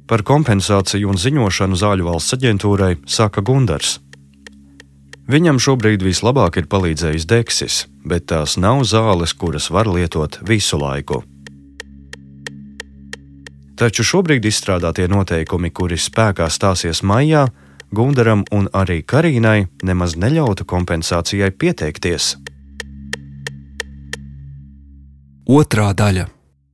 Par 0.07 0.23
kompensāciju 0.23 1.11
un 1.11 1.19
ziņošanu 1.19 1.81
zāļu 1.81 2.07
valsts 2.07 2.37
aģentūrai 2.37 2.93
saka 3.09 3.43
Gundars. 3.43 3.99
Viņam 5.27 5.59
šobrīd 5.59 6.05
vislabāk 6.05 6.61
ir 6.61 6.69
palīdzējis 6.69 7.25
deksis, 7.27 7.77
bet 8.05 8.29
tās 8.29 8.59
nav 8.61 8.85
zāles, 8.85 9.33
kuras 9.33 9.71
var 9.73 9.89
lietot 9.89 10.37
visu 10.45 10.77
laiku. 10.79 11.23
Taču 13.75 14.05
šobrīd 14.07 14.45
izstrādātie 14.47 15.09
noteikumi, 15.11 15.73
kuri 15.75 15.97
spēkā 15.99 16.47
stāsies 16.53 17.01
maijā, 17.03 17.49
Gundaram 17.95 18.43
un 18.51 18.67
arī 18.75 19.03
Karīnai 19.07 19.69
nemaz 19.87 20.17
neļautu 20.19 20.65
kompensācijai 20.67 21.53
pieteikties. 21.55 22.33
Otrā 25.47 25.93
daļa 25.95 26.25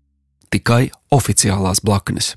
-tikai 0.54 0.88
oficiālās 1.12 1.82
blaknes. 1.84 2.32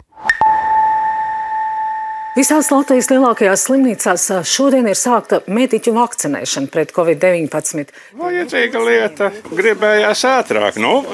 Visās 2.33 2.71
Latvijas 2.73 3.07
lielākajās 3.13 3.67
slimnīcās 3.67 4.23
šodien 4.49 4.87
ir 4.89 4.97
sākta 4.97 5.43
mediķu 5.47 5.93
vakcinēšana 5.93 6.71
pret 6.73 6.91
covid-19. 6.91 7.93
Vajadzīga 8.19 8.83
lieta, 8.87 9.31
gribējās 9.53 10.25
ātrāk. 10.27 10.81
Nu, 10.81 11.05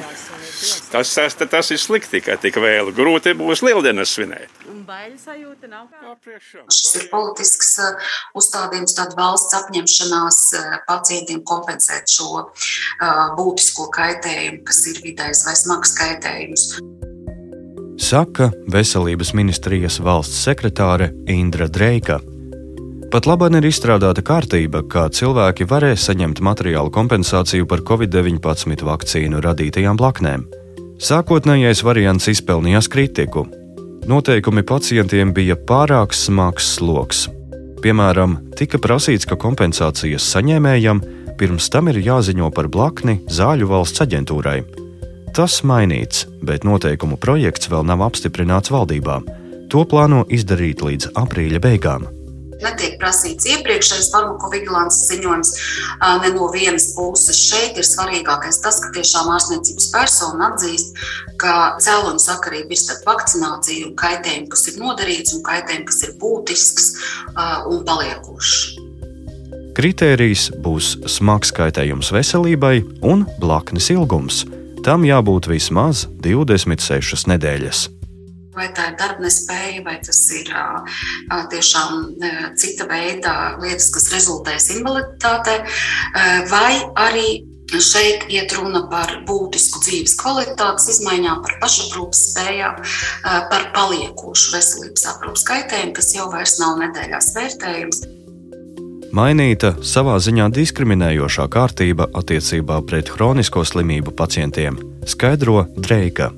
tas, 0.91 1.13
tas, 1.15 1.37
tas 1.39 1.71
ir 1.73 1.79
slikti, 1.81 2.21
ka 2.25 2.37
tik 2.41 2.59
vēl 2.61 2.91
grūti 2.95 3.35
būs 3.39 3.63
lieldienas 3.65 4.13
svinēt. 4.15 4.63
Baiļu 4.89 5.17
sajūta 5.21 5.69
nav. 5.69 5.89
Šis 6.73 6.95
ir 6.99 7.07
politisks 7.11 7.75
uh, 7.83 8.09
uzstādījums, 8.39 8.95
tāda 8.97 9.17
valsts 9.19 9.57
apņemšanās 9.59 10.39
uh, 10.57 10.79
pacientiem 10.89 11.43
kompensēt 11.47 12.09
šo 12.09 12.43
uh, 12.43 12.49
būtisko 13.37 13.89
kaitējumu, 13.95 14.63
kas 14.67 14.81
ir 14.91 15.03
vidējs 15.05 15.45
vai 15.47 15.55
smags 15.59 15.95
kaitējums. 15.99 16.67
Saka 17.99 18.47
Veselības 18.71 19.33
ministrijas 19.35 19.99
valsts 20.01 20.45
sekretāre 20.47 21.11
Indra 21.29 21.67
Dreika. 21.67 22.21
Pat 23.09 23.25
labāk 23.25 23.55
ir 23.57 23.65
izstrādāta 23.65 24.21
kārtība, 24.21 24.83
kā 24.85 25.07
cilvēki 25.09 25.65
varēs 25.65 26.03
saņemt 26.05 26.43
materiālu 26.45 26.91
kompensāciju 26.93 27.65
par 27.65 27.81
covid-19 27.81 28.83
vakcīnu 28.85 29.39
radītajām 29.41 29.97
blaknēm. 29.97 30.43
Sākotnējais 31.01 31.81
variants 31.81 32.29
izpelnījās 32.29 32.85
kritiku. 32.93 33.47
Noteikumi 34.05 34.61
pacientiem 34.61 35.31
bija 35.33 35.57
pārāk 35.57 36.13
smags 36.13 36.67
sloks. 36.75 37.23
Piemēram, 37.81 38.37
tika 38.59 38.77
prasīts, 38.77 39.25
ka 39.25 39.39
kompensācijas 39.41 40.29
saņēmējam 40.35 41.01
pirms 41.41 41.71
tam 41.73 41.89
ir 41.89 41.97
jāziņo 42.05 42.51
par 42.53 42.69
blakni 42.69 43.23
zāļu 43.25 43.71
valsts 43.73 44.05
aģentūrai. 44.05 44.59
Tas 45.33 45.63
mainīts, 45.65 46.27
bet 46.45 46.61
noteikumu 46.61 47.17
projekts 47.17 47.73
vēl 47.73 47.89
nav 47.89 48.05
apstiprināts 48.11 48.69
valdībā. 48.69 49.17
To 49.73 49.85
plāno 49.89 50.27
izdarīt 50.29 50.85
līdz 50.85 51.15
aprīļa 51.17 51.65
beigām 51.65 52.09
prasīts 52.99 53.47
iepriekšējais 53.53 54.09
farmakovigilances 54.13 55.07
ziņojums 55.09 55.53
ne 56.23 56.31
no 56.35 56.49
vienas 56.53 56.91
puses. 56.97 57.39
Šeit 57.49 57.79
ir 57.79 57.87
svarīgākais 57.87 58.61
tas, 58.63 58.79
ka 58.83 58.91
tiešām 58.97 59.31
ārstniecības 59.35 59.89
persona 59.93 60.51
atzīst, 60.51 60.99
ka 61.41 61.55
cēloņa 61.81 62.23
sakarība 62.23 62.75
ir 62.75 62.81
starp 62.81 63.07
vakcināciju 63.09 63.89
un 63.89 63.95
kaitējumu, 63.99 64.49
kas 64.51 64.67
ir 64.71 64.79
nodarīts, 64.81 65.35
un 65.37 65.43
kaitējumu, 65.47 65.87
kas 65.89 66.03
ir 66.07 66.15
būtisks 66.21 66.89
un 67.71 67.83
paliekošs. 67.87 68.55
Kritērijs 69.79 70.49
būs 70.59 70.97
smags 71.07 71.53
kaitējums 71.55 72.09
veselībai 72.11 72.81
un 73.05 73.23
blaknes 73.39 73.87
ilgums. 73.93 74.43
Tam 74.83 75.05
jābūt 75.07 75.47
vismaz 75.51 76.07
26 76.23 77.29
nedēļas 77.31 77.87
vai 78.59 78.69
tā 78.75 78.91
ir 78.91 78.97
darbnespēja, 78.99 79.83
vai 79.85 79.97
tas 80.05 80.19
ir 80.35 80.51
tiešām 81.53 82.19
cita 82.59 82.89
veida 82.89 83.37
lietas, 83.61 83.91
kas 83.95 84.11
rezultēs 84.15 84.73
invaliditātē, 84.77 85.61
vai 86.51 86.73
arī 87.07 87.29
Šeit 87.69 88.23
iet 88.33 88.49
runa 88.57 88.79
par 88.89 89.11
būtisku 89.27 89.77
dzīves 89.85 90.15
kvalitātes 90.17 90.87
izmaiņām, 90.95 91.43
par 91.45 91.59
pašaprūpas 91.61 92.21
spējām, 92.31 92.79
par 93.51 93.67
paliekošu 93.75 94.55
veselības 94.55 95.05
aprūpas 95.11 95.45
kaitējumu, 95.51 95.93
kas 95.99 96.09
jau 96.15 96.25
vairs 96.33 96.57
nav 96.57 96.81
nedēļās 96.81 97.29
vērtējums. 97.37 98.01
Mainīta 99.13 99.75
savā 99.85 100.17
ziņā 100.17 100.49
diskriminējošā 100.57 101.45
kārtība 101.53 102.09
attiecībā 102.17 102.81
pret 102.89 103.13
hronisko 103.13 103.61
slimību 103.61 104.17
pacientiem, 104.17 104.81
skaidro 105.05 105.67
Dreika 105.77 106.31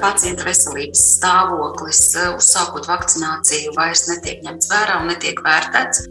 pacienta 0.00 0.46
veselības 0.46 1.02
stāvoklis, 1.16 2.02
uzsākot 2.36 2.88
vakcināciju, 2.90 3.74
vairs 3.76 4.06
netiek 4.10 4.44
ņemts 4.46 4.70
vērā 4.72 5.00
un 5.02 5.12
netiek 5.12 5.42
vērtēts. 5.44 6.06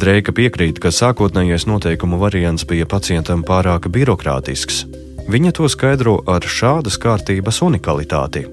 Dreika 0.00 0.32
piekrīt, 0.32 0.78
ka 0.80 0.92
sākotnējais 0.94 1.66
noteikumu 1.68 2.20
variants 2.20 2.64
bija 2.68 2.86
pacientam 2.88 3.42
pārāk 3.46 3.90
birokrātisks. 3.92 4.84
Viņa 5.30 5.52
to 5.58 5.68
skaidro 5.70 6.20
ar 6.30 6.46
šādas 6.46 6.96
kārtības 6.98 7.60
unikalitāti 7.66 8.46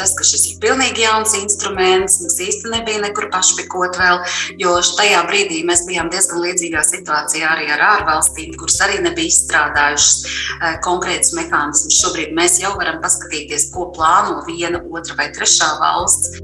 tas, 0.00 0.14
ka 0.16 0.24
šis 0.26 0.46
ir 0.50 0.58
pilnīgi 0.62 1.04
jauns 1.04 1.34
instruments, 1.38 2.20
mums 2.24 2.38
īsti 2.40 2.72
nebija 2.72 3.02
nekur 3.04 3.28
pašpikot 3.32 3.98
vēl, 4.00 4.22
jo 4.62 4.76
tajā 4.96 5.22
brīdī 5.28 5.60
mēs 5.68 5.84
bijām 5.88 6.10
diezgan 6.12 6.40
līdzīgā 6.44 6.84
situācijā 6.88 7.52
arī 7.52 7.68
ar 7.74 7.84
ārvalstīm, 7.90 8.56
kuras 8.60 8.80
arī 8.86 9.00
nebija 9.04 9.30
izstrādājušas 9.30 10.16
eh, 10.24 10.78
konkrētus 10.86 11.34
mehānismus. 11.36 12.00
Šobrīd 12.00 12.34
mēs 12.36 12.60
jau 12.62 12.72
varam 12.80 13.00
paskatīties, 13.04 13.70
ko 13.74 13.90
plāno 13.96 14.40
viena, 14.48 14.82
otra 14.90 15.18
vai 15.20 15.30
trešā 15.36 15.74
valsts. 15.82 16.40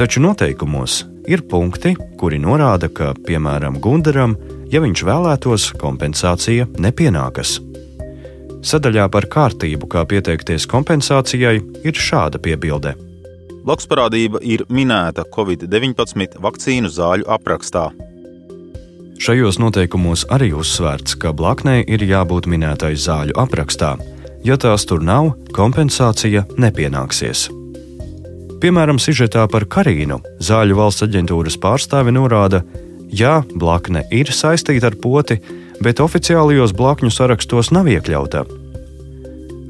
Taču 0.00 0.22
noteikumos 0.24 1.02
ir 1.28 1.42
punkti, 1.44 1.92
kuri 2.16 2.38
norāda, 2.40 2.88
ka, 2.88 3.12
piemēram, 3.26 3.76
Gundaram, 3.84 4.38
ja 4.72 4.80
viņš 4.80 5.04
vēlētos, 5.04 5.72
kompensācija 5.80 6.70
nepienākas. 6.80 7.58
Sadaļā 8.60 9.06
par 9.08 9.24
kārtību, 9.32 9.88
kā 9.88 10.04
pieteikties 10.04 10.66
kompensācijai, 10.68 11.60
ir 11.86 11.96
šāda 11.96 12.40
piebilde. 12.42 12.92
Blakusparādība 13.64 14.40
ir 14.44 14.64
minēta 14.72 15.24
Covid-19 15.34 16.40
vakcīnu 16.40 16.90
zāļu 16.92 17.28
aprakstā. 17.28 17.88
Šajos 19.20 19.58
noteikumos 19.60 20.24
arī 20.32 20.52
uzsvērts, 20.56 21.16
ka 21.20 21.32
blaknei 21.36 21.82
ir 21.84 22.04
jābūt 22.08 22.48
minētai 22.48 22.94
zāļu 22.96 23.36
aprakstā. 23.40 23.94
Ja 24.44 24.56
tās 24.56 24.86
tur 24.88 25.02
nav, 25.04 25.34
kompensācija 25.56 26.46
nepienāksies. 26.56 27.50
Piemēram, 28.60 29.00
sižetā 29.00 29.46
par 29.48 29.64
Karīnu 29.72 30.18
Zāļu 30.44 30.76
valsts 30.76 31.04
aģentūras 31.06 31.56
pārstāve 31.60 32.12
norāda, 32.12 32.62
ja 33.12 33.40
blakne 33.56 34.06
ir 34.12 34.32
saistīta 34.36 34.90
ar 34.90 34.96
poti, 35.00 35.38
bet 35.80 36.00
oficiālajos 36.04 36.74
blakņu 36.76 37.10
sarakstos 37.12 37.72
nav 37.74 37.88
iekļauta. 37.90 38.44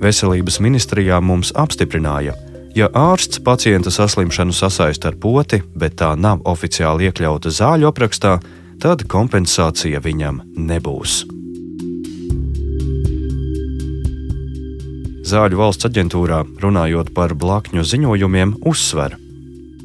Veselības 0.00 0.60
ministrijā 0.64 1.20
mums 1.20 1.52
apstiprināja, 1.54 2.34
ja 2.76 2.88
ārsts 2.96 3.42
pacienta 3.44 3.92
saslimšanu 3.92 4.54
sasaista 4.56 5.10
ar 5.10 5.18
poti, 5.20 5.60
bet 5.74 5.98
tā 6.00 6.14
nav 6.16 6.42
oficiāli 6.48 7.10
iekļauta 7.10 7.52
zāļu 7.52 7.90
aprakstā, 7.90 8.38
tad 8.80 9.04
kompensācija 9.12 10.00
viņam 10.00 10.40
nebūs. 10.56 11.22
Zāļu 15.30 15.60
valsts 15.60 15.86
aģentūrā 15.86 16.40
runājot 16.62 17.12
par 17.14 17.36
blakņu 17.38 17.84
ziņojumiem, 17.86 18.56
uzsver, 18.66 19.14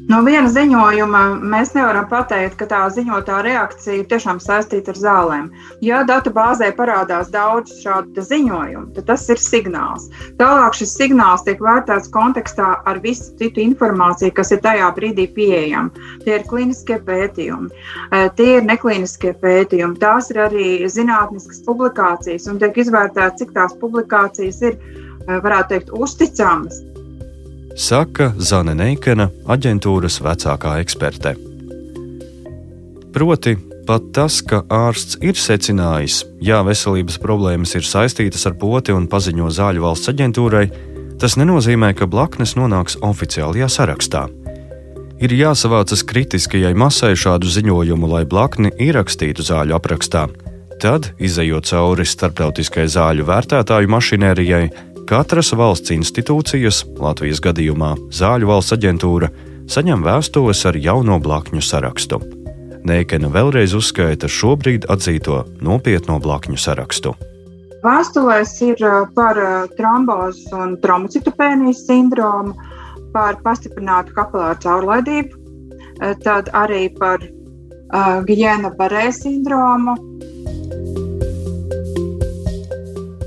No 0.06 0.20
viena 0.22 0.46
ziņojuma 0.46 1.20
mēs 1.50 1.72
nevaram 1.74 2.04
pateikt, 2.06 2.54
ka 2.60 2.68
tā 2.70 2.84
ziņotā 2.94 3.40
reakcija 3.42 3.96
ir 3.98 4.04
tiešām 4.06 4.38
saistīta 4.42 4.92
ar 4.92 5.00
zālēm. 5.00 5.48
Ja 5.82 6.04
datu 6.06 6.30
bāzē 6.34 6.68
parādās 6.78 7.32
daudz 7.34 7.74
šādu 7.82 8.22
ziņojumu, 8.28 8.92
tad 8.94 9.08
tas 9.10 9.24
ir 9.34 9.42
signāls. 9.42 10.06
Tālāk 10.38 10.78
šis 10.78 10.94
signāls 11.00 11.42
tiek 11.48 11.58
vērtēts 11.58 12.12
kontekstā 12.14 12.68
ar 12.86 13.02
visu 13.02 13.34
citu 13.40 13.64
informāciju, 13.64 14.30
kas 14.38 14.54
ir 14.54 14.62
tajā 14.62 14.92
brīdī 14.94 15.26
pieejama. 15.34 15.90
Tie 16.22 16.36
ir 16.38 16.46
kliniskie 16.46 17.00
pētījumi, 17.08 17.70
eh, 17.74 18.28
tie 18.38 18.50
ir 18.60 18.68
neklīniskie 18.70 19.34
pētījumi, 19.42 19.98
tās 19.98 20.30
ir 20.30 20.44
arī 20.46 20.68
zinātniskas 20.86 21.64
publikācijas 21.66 22.46
un 22.46 22.62
tiek 22.62 22.78
izvērtēts, 22.78 23.42
cik 23.42 23.56
tās 23.58 23.74
publikācijas 23.82 24.62
ir, 24.70 24.78
eh, 24.78 25.40
varētu 25.42 25.74
teikt, 25.74 25.90
uzticamas 25.90 26.84
saka 27.76 28.30
Zane 28.40 28.74
Neikena, 28.74 29.28
aģentūras 29.52 30.18
vecākā 30.24 30.78
eksperte. 30.80 31.34
Proti, 33.12 33.54
pat 33.86 34.08
tas, 34.16 34.40
ka 34.44 34.62
ārsts 34.72 35.20
ir 35.24 35.36
secinājis, 35.40 36.22
ja 36.40 36.62
veselības 36.66 37.20
problēmas 37.22 37.76
ir 37.76 37.84
saistītas 37.86 38.48
ar 38.48 38.56
poti 38.60 38.96
un 38.96 39.06
paziņo 39.12 39.52
zāļu 39.52 39.84
valsts 39.84 40.12
aģentūrai, 40.12 40.66
tas 41.20 41.36
nenozīmē, 41.40 41.92
ka 41.96 42.08
blaknes 42.08 42.56
nonāks 42.56 42.98
oficiālajā 43.04 43.68
sarakstā. 43.72 44.26
Ir 45.16 45.32
jāsavācas 45.32 46.02
kritiskajai 46.04 46.74
masai 46.76 47.14
šādu 47.16 47.48
ziņojumu, 47.48 48.08
lai 48.08 48.26
blakni 48.28 48.72
ierakstītu 48.72 49.44
zāļu 49.44 49.76
aprakstā. 49.76 50.26
Tad, 50.80 51.14
izējot 51.16 51.70
cauri 51.70 52.04
starptautiskai 52.04 52.84
zāļu 52.92 53.24
vērtētāju 53.24 53.88
mašinērijai, 53.94 54.66
Katras 55.06 55.52
valsts 55.54 55.92
institūcijas, 55.94 56.80
Latvijas 56.98 57.38
gadījumā 57.38 57.92
Zāļu 58.10 58.48
valsts 58.50 58.74
aģentūra, 58.74 59.28
saņem 59.70 60.00
vēstules 60.02 60.64
ar 60.66 60.78
jauno 60.82 61.20
blakņu 61.22 61.62
sarakstu. 61.62 62.18
Neikena 62.86 63.30
vēlreiz 63.30 63.76
uzskaita 63.78 64.26
šobrīd 64.26 64.88
atzīto 64.90 65.44
nopietno 65.62 66.18
blakņu 66.24 66.58
sarakstu. 66.58 67.14
Vēstulēs 67.86 68.56
ir 68.66 68.82
par 69.14 69.38
trombozes 69.78 70.50
un 70.58 70.74
trombocitopēnijas 70.82 71.84
sindromu, 71.86 72.56
par 73.14 73.38
pastiprinātu 73.46 74.10
kapilāru 74.16 74.58
caurlaidību, 74.66 75.38
tad 76.26 76.50
arī 76.50 76.88
par 76.98 77.22
uh, 77.22 78.26
Gijēna 78.26 78.74
Barē 78.74 79.06
sindromu, 79.14 79.94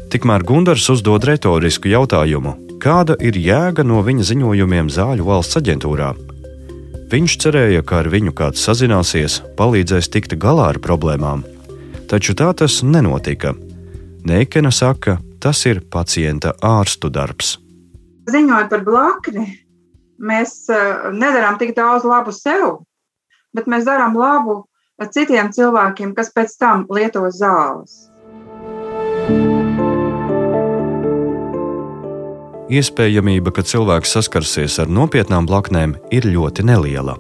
Tikmēr 0.10 0.42
Gundars 0.42 0.88
uzdod 0.90 1.22
retorisku 1.30 1.92
jautājumu, 1.92 2.56
kāda 2.82 3.14
ir 3.22 3.36
jēga 3.38 3.84
no 3.86 4.00
viņa 4.02 4.24
ziņojumiem 4.32 4.88
Zāļu 4.90 5.28
valsts 5.28 5.60
aģentūrā. 5.60 6.08
Viņš 7.12 7.36
cerēja, 7.44 7.84
ka 7.86 8.00
ar 8.02 8.10
viņu 8.10 8.34
kāds 8.34 8.64
sazināsies, 8.66 9.38
palīdzēs 9.60 10.10
tikt 10.10 10.34
galā 10.42 10.72
ar 10.74 10.82
problēmām. 10.82 11.46
Taču 12.10 12.34
tā 12.34 12.50
tas 12.58 12.80
nenotika. 12.82 13.54
Neikena 14.26 14.74
saka, 14.74 15.20
tas 15.38 15.62
ir 15.70 15.84
pacienta 15.94 16.56
ārstu 16.58 17.14
darbs. 17.14 17.60
Ziņojot 18.34 18.74
par 18.74 18.86
blakni, 18.90 19.46
mēs 20.18 20.58
eh, 20.74 21.10
nedarām 21.14 21.62
tik 21.62 21.78
daudz 21.78 22.10
labu 22.10 22.34
sev, 22.34 22.80
bet 23.54 23.70
mēs 23.70 23.86
darām 23.86 24.18
labu 24.18 24.64
citiem 25.14 25.54
cilvēkiem, 25.54 26.18
kas 26.18 26.34
pēc 26.34 26.58
tam 26.58 26.88
lieto 26.90 27.30
zāles. 27.30 28.09
Iespējamība, 32.70 33.54
ka 33.54 33.66
cilvēks 33.66 34.14
saskarsies 34.16 34.78
ar 34.82 34.92
nopietnām 34.92 35.48
blaknēm, 35.50 35.98
ir 36.14 36.28
ļoti 36.30 36.66
neliela. 36.70 37.18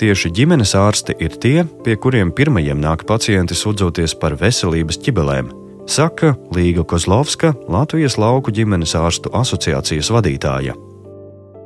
Tieši 0.00 0.30
ģimenes 0.32 0.72
ārsti 0.78 1.16
ir 1.20 1.34
tie, 1.42 1.64
pie 1.84 1.96
kuriem 2.00 2.30
pirmajiem 2.32 2.78
nāk 2.80 3.04
pacienti 3.08 3.56
sūdzoties 3.56 4.14
par 4.20 4.36
veselības 4.40 4.96
ķibelēm, 5.04 5.50
saka 5.84 6.32
Līga 6.56 6.86
Kozlovska, 6.88 7.52
Latvijas 7.68 8.16
lauku 8.20 8.54
ģimenes 8.56 8.94
ārstu 8.96 9.32
asociācijas 9.36 10.08
vadītāja. 10.14 10.76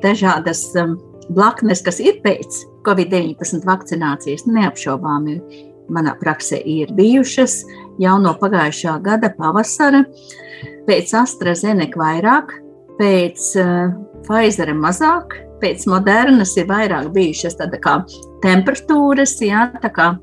Dažādas 0.03 0.64
um, 0.83 0.97
blaknes, 1.31 1.85
kas 1.87 2.03
ir 2.03 2.19
pēc 2.25 2.64
Covid-19 2.87 3.62
vakcinācijas, 3.69 4.49
neapšaubāmi 4.51 5.38
manā 5.95 6.14
praksē 6.21 6.59
ir 6.59 6.93
bijušas 6.97 7.62
jau 8.03 8.17
no 8.23 8.35
pagājušā 8.41 8.99
gada 9.05 9.31
pavasara. 9.37 10.05
Pēc 10.89 11.15
AstraZeneca 11.17 12.01
vairāk, 12.01 12.55
pēc 12.99 13.51
uh, 13.61 13.95
Pfizera 14.25 14.75
mazāk, 14.77 15.37
pēc 15.63 15.87
Modernas 15.91 16.55
ir 16.61 16.69
vairāk 16.69 17.11
bijušas 17.15 17.59
tāda 17.61 17.81
kā 17.81 17.99
temperatūras, 18.45 19.37
jā, 19.45 19.69
tā 19.83 19.93
kā 19.93 20.15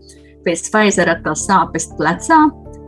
pēc 0.46 0.68
Pfizera 0.70 1.18
atkal 1.18 1.38
sāpes 1.38 1.90
plecā, 1.98 2.44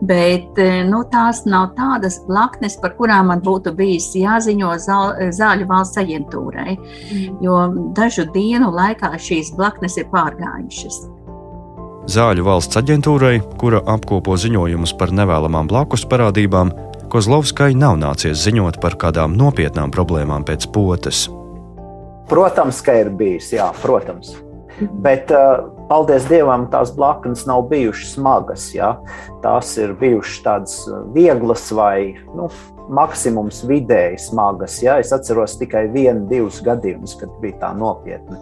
bet 0.05 0.61
uh, 0.61 0.83
nu, 0.89 1.01
tās 1.13 1.43
nav 1.49 1.71
tādas 1.79 2.19
blaknes, 2.27 2.77
par 2.81 2.95
kurām 2.99 3.31
man 3.31 3.41
būtu 3.45 3.73
bijis 3.77 4.11
jāziņo 4.19 4.75
zāļu 4.85 5.69
valsts 5.69 6.01
aģentūrai, 6.03 6.77
mm. 6.77 7.41
jo 7.45 7.59
dažu 7.97 8.27
dienu 8.35 8.69
laikā 8.73 9.15
šīs 9.17 9.53
blaknes 9.57 9.97
ir 10.01 10.09
pārgājušas. 10.13 11.03
Zāļu 12.03 12.43
valsts 12.43 12.75
aģentūrai, 12.75 13.37
kura 13.61 13.79
apkopo 13.87 14.35
ziņojumus 14.35 14.91
par 14.99 15.13
nevēlamām 15.15 15.69
blakus 15.71 16.03
parādībām, 16.03 16.73
Kozlovskai 17.13 17.75
nav 17.77 17.95
nācies 18.01 18.41
ziņot 18.43 18.79
par 18.83 18.97
kādām 18.99 19.37
nopietnām 19.39 19.91
problēmām 19.93 20.43
pēc 20.43 20.65
potes. 20.73 21.27
Protams, 22.27 22.81
ka 22.83 22.95
ir 23.03 23.11
bijis, 23.13 23.51
jā, 23.53 23.69
protams. 23.83 24.33
Bet, 25.05 25.31
uh, 25.31 25.69
paldies 25.87 26.25
Dievam, 26.27 26.65
tās 26.73 26.91
blaknes 26.97 27.45
nav 27.47 27.67
bijušas 27.69 28.15
smagas. 28.17 28.65
Ja? 28.75 28.95
Tās 29.45 29.75
ir 29.79 29.93
bijušas 29.99 30.41
tādas 30.43 30.75
vieglas 31.13 31.69
vai 31.71 32.15
nu, 32.33 32.49
maksimums 32.89 33.61
vidēji 33.69 34.19
smagas. 34.25 34.81
Ja? 34.83 34.97
Es 34.99 35.13
atceros 35.15 35.55
tikai 35.61 35.85
vienu, 35.93 36.25
divus 36.31 36.59
gadījumus, 36.65 37.15
kad 37.21 37.31
bija 37.45 37.61
tā 37.63 37.71
nopietni. 37.77 38.41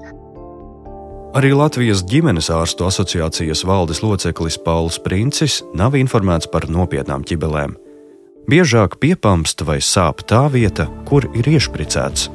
Arī 1.31 1.53
Latvijas 1.55 2.01
ģimenes 2.03 2.49
ārstu 2.51 2.83
asociācijas 2.89 3.61
valdes 3.63 4.01
loceklis 4.03 4.57
Pauls 4.59 4.97
Princis 4.99 5.61
nav 5.79 5.95
informēts 5.95 6.49
par 6.51 6.65
nopietnām 6.67 7.23
ķibelēm. 7.23 7.77
Biežāk 8.51 8.97
piepamst 8.99 9.63
vai 9.63 9.77
sāp 9.79 10.25
tā 10.27 10.41
vieta, 10.51 10.89
kur 11.07 11.29
ir 11.31 11.47
iešpricēts. 11.53 12.27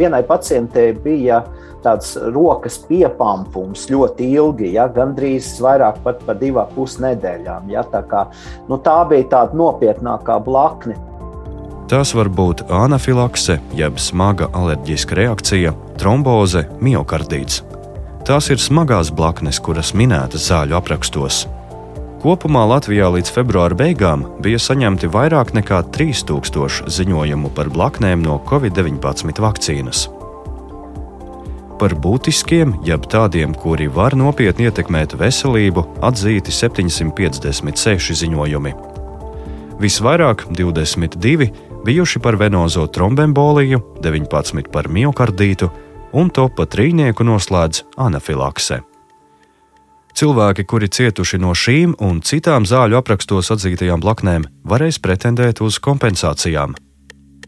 Vienai 0.00 0.22
pacientei 0.24 0.94
bija 0.96 1.42
tāds 1.84 2.14
rokas 2.32 2.80
piepampums 2.88 3.84
ļoti 3.92 4.30
ilgi, 4.40 4.72
ja, 4.78 4.88
gandrīz 4.88 5.52
vairāk 5.60 6.00
pat 6.06 6.24
par 6.24 6.40
divām 6.40 6.72
pusnedēļām. 6.72 7.68
Ja, 7.76 7.84
tā, 7.84 8.00
kā, 8.08 8.24
nu, 8.70 8.80
tā 8.80 8.96
bija 9.12 9.28
tāda 9.36 9.60
nopietnākā 9.60 10.40
blakne. 10.48 10.96
Tās 11.92 12.16
var 12.16 12.32
būt 12.32 12.64
anafilakse, 12.72 13.60
jeb 13.76 14.00
smaga 14.00 14.48
alerģiska 14.56 15.20
reakcija, 15.20 15.76
tromboze, 16.00 16.64
miocardīts. 16.80 17.66
Tās 18.26 18.48
ir 18.50 18.58
smagās 18.58 19.12
blaknes, 19.14 19.60
kuras 19.62 19.92
minētas 19.94 20.48
zāļu 20.48 20.74
aprakstos. 20.74 21.44
Kopumā 22.24 22.64
Latvijā 22.66 23.06
līdz 23.14 23.30
februāra 23.30 23.76
beigām 23.78 24.24
bija 24.42 24.58
saņemti 24.58 25.06
vairāk 25.14 25.52
nekā 25.54 25.78
3000 25.94 26.90
ziņojumu 26.90 27.52
par 27.54 27.70
blaknēm 27.70 28.24
no 28.26 28.40
Covid-19 28.48 29.38
vakcīnas. 29.44 30.08
Par 31.78 31.94
būtiskiem, 32.02 32.74
jeb 32.88 33.06
tādiem, 33.06 33.54
kuri 33.54 33.86
var 33.86 34.18
nopietni 34.18 34.66
ietekmēt 34.72 35.14
veselību, 35.22 35.86
atzīti 36.10 36.50
756 36.50 38.20
ziņojumi. 38.24 38.74
Visvairāk 39.78 40.48
22 40.50 41.52
bijuši 41.86 42.26
par 42.26 42.42
venozo 42.42 42.88
trombemboliju, 42.90 43.84
19 44.02 44.72
par 44.74 44.90
miocardītu, 44.90 45.70
un 46.12 46.30
to 46.30 46.48
pa 46.48 46.66
trīnieku 46.66 47.26
noslēdz 47.26 47.84
anafilakse. 47.96 48.82
Cilvēki, 50.16 50.64
kuri 50.64 50.88
cietuši 50.88 51.36
no 51.42 51.52
šīm 51.52 51.92
un 52.00 52.22
citām 52.24 52.64
zāļu 52.64 52.96
aprakstos 52.96 53.50
atzītajām 53.52 54.00
blaknēm, 54.00 54.46
varēs 54.64 54.96
pretendēt 55.04 55.60
uz 55.60 55.76
kompensācijām. 55.76 56.72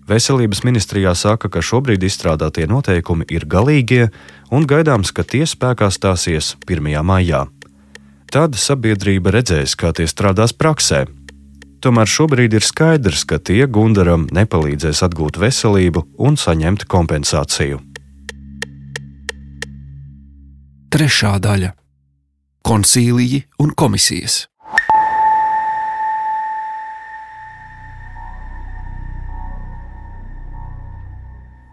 Veselības 0.08 0.62
ministrijā 0.64 1.14
saka, 1.16 1.48
ka 1.52 1.60
šobrīd 1.64 2.04
izstrādātie 2.04 2.66
noteikumi 2.68 3.24
ir 3.32 3.44
galīgie 3.48 4.10
un 4.52 4.68
gaidāms, 4.68 5.12
ka 5.16 5.24
tie 5.24 5.44
spēkā 5.48 5.88
stāsies 5.92 6.54
1. 6.68 6.92
maijā. 7.04 7.46
Tad 8.28 8.56
sabiedrība 8.60 9.32
redzēs, 9.32 9.72
kā 9.76 9.94
tie 9.96 10.04
strādās 10.08 10.52
praksē. 10.52 11.06
Tomēr 11.80 12.08
šobrīd 12.10 12.56
ir 12.56 12.64
skaidrs, 12.64 13.24
ka 13.24 13.40
tie 13.40 13.64
Gundaram 13.64 14.26
nepalīdzēs 14.28 15.04
atgūt 15.08 15.40
veselību 15.40 16.04
un 16.20 16.36
saņemt 16.36 16.84
kompensāciju. 16.84 17.80
Trešā 20.98 21.36
daļa- 21.38 21.68
koncīliji 22.68 23.44
un 23.62 23.70
komisijas. 23.70 24.48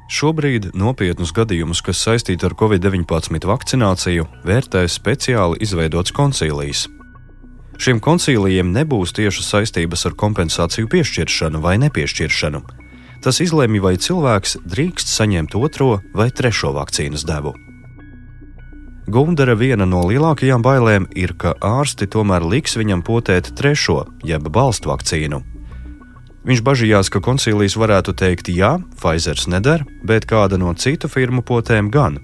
Šobrīd 0.05 0.75
nopietnus 0.77 1.33
gadījumus, 1.33 1.81
kas 1.81 2.05
saistīti 2.05 2.45
ar 2.45 2.53
covid-19 2.53 3.49
vakcināciju, 3.49 4.27
vērtēs 4.45 4.99
speciāli 5.01 5.57
izveidots 5.57 6.13
koncīlijs. 6.13 6.85
Šiem 7.81 7.97
koncīlijiem 7.97 8.69
nebūs 8.77 9.09
tiešas 9.17 9.49
saistības 9.49 10.05
ar 10.05 10.13
kompensāciju 10.13 10.85
piešķiršanu 10.85 11.65
vai 11.65 11.79
nepiešķiršanu. 11.81 12.61
Tas 13.25 13.41
izlemj, 13.41 13.81
vai 13.81 13.97
cilvēks 13.97 14.59
drīkst 14.69 15.09
saņemt 15.09 15.57
otro 15.57 16.03
vai 16.13 16.29
trešo 16.29 16.77
vakcīnas 16.77 17.25
devu. 17.25 17.64
Gundara 19.06 19.54
viena 19.54 19.86
no 19.86 20.02
lielākajām 20.10 20.63
bailēm 20.65 21.04
ir, 21.13 21.36
ka 21.38 21.54
ārsti 21.62 22.08
tomēr 22.10 22.41
liks 22.41 22.74
viņam 22.74 23.04
potēt 23.06 23.52
trešo, 23.54 24.00
jeb 24.26 24.48
balstu 24.50 24.89
vakcīnu. 24.89 25.44
Viņš 26.46 26.62
bažījās, 26.65 27.10
ka 27.13 27.22
koncīlijas 27.26 27.78
varētu 27.78 28.13
teikt, 28.18 28.50
jā, 28.50 28.76
Pfizer 28.98 29.38
nedara, 29.50 29.86
bet 30.06 30.26
kāda 30.30 30.58
no 30.62 30.74
citu 30.74 31.10
firmu 31.10 31.46
potēm 31.46 31.89
gan. 31.94 32.18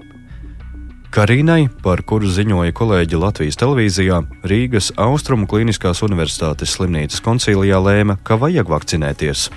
Karīnai, 1.14 1.68
par 1.84 2.02
kuru 2.08 2.30
ziņoja 2.32 2.74
kolēģi 2.74 3.18
Latvijas 3.20 3.60
televīzijā, 3.62 4.22
Rīgas 4.48 4.94
Austrumu 4.98 5.50
Kliniskās 5.50 6.02
Universitātes 6.06 6.78
slimnīcas 6.78 7.22
koncīlijā 7.22 7.82
lēma, 7.84 8.16
ka 8.24 8.38
vajag 8.42 8.70
vakcinēties. 8.72 9.50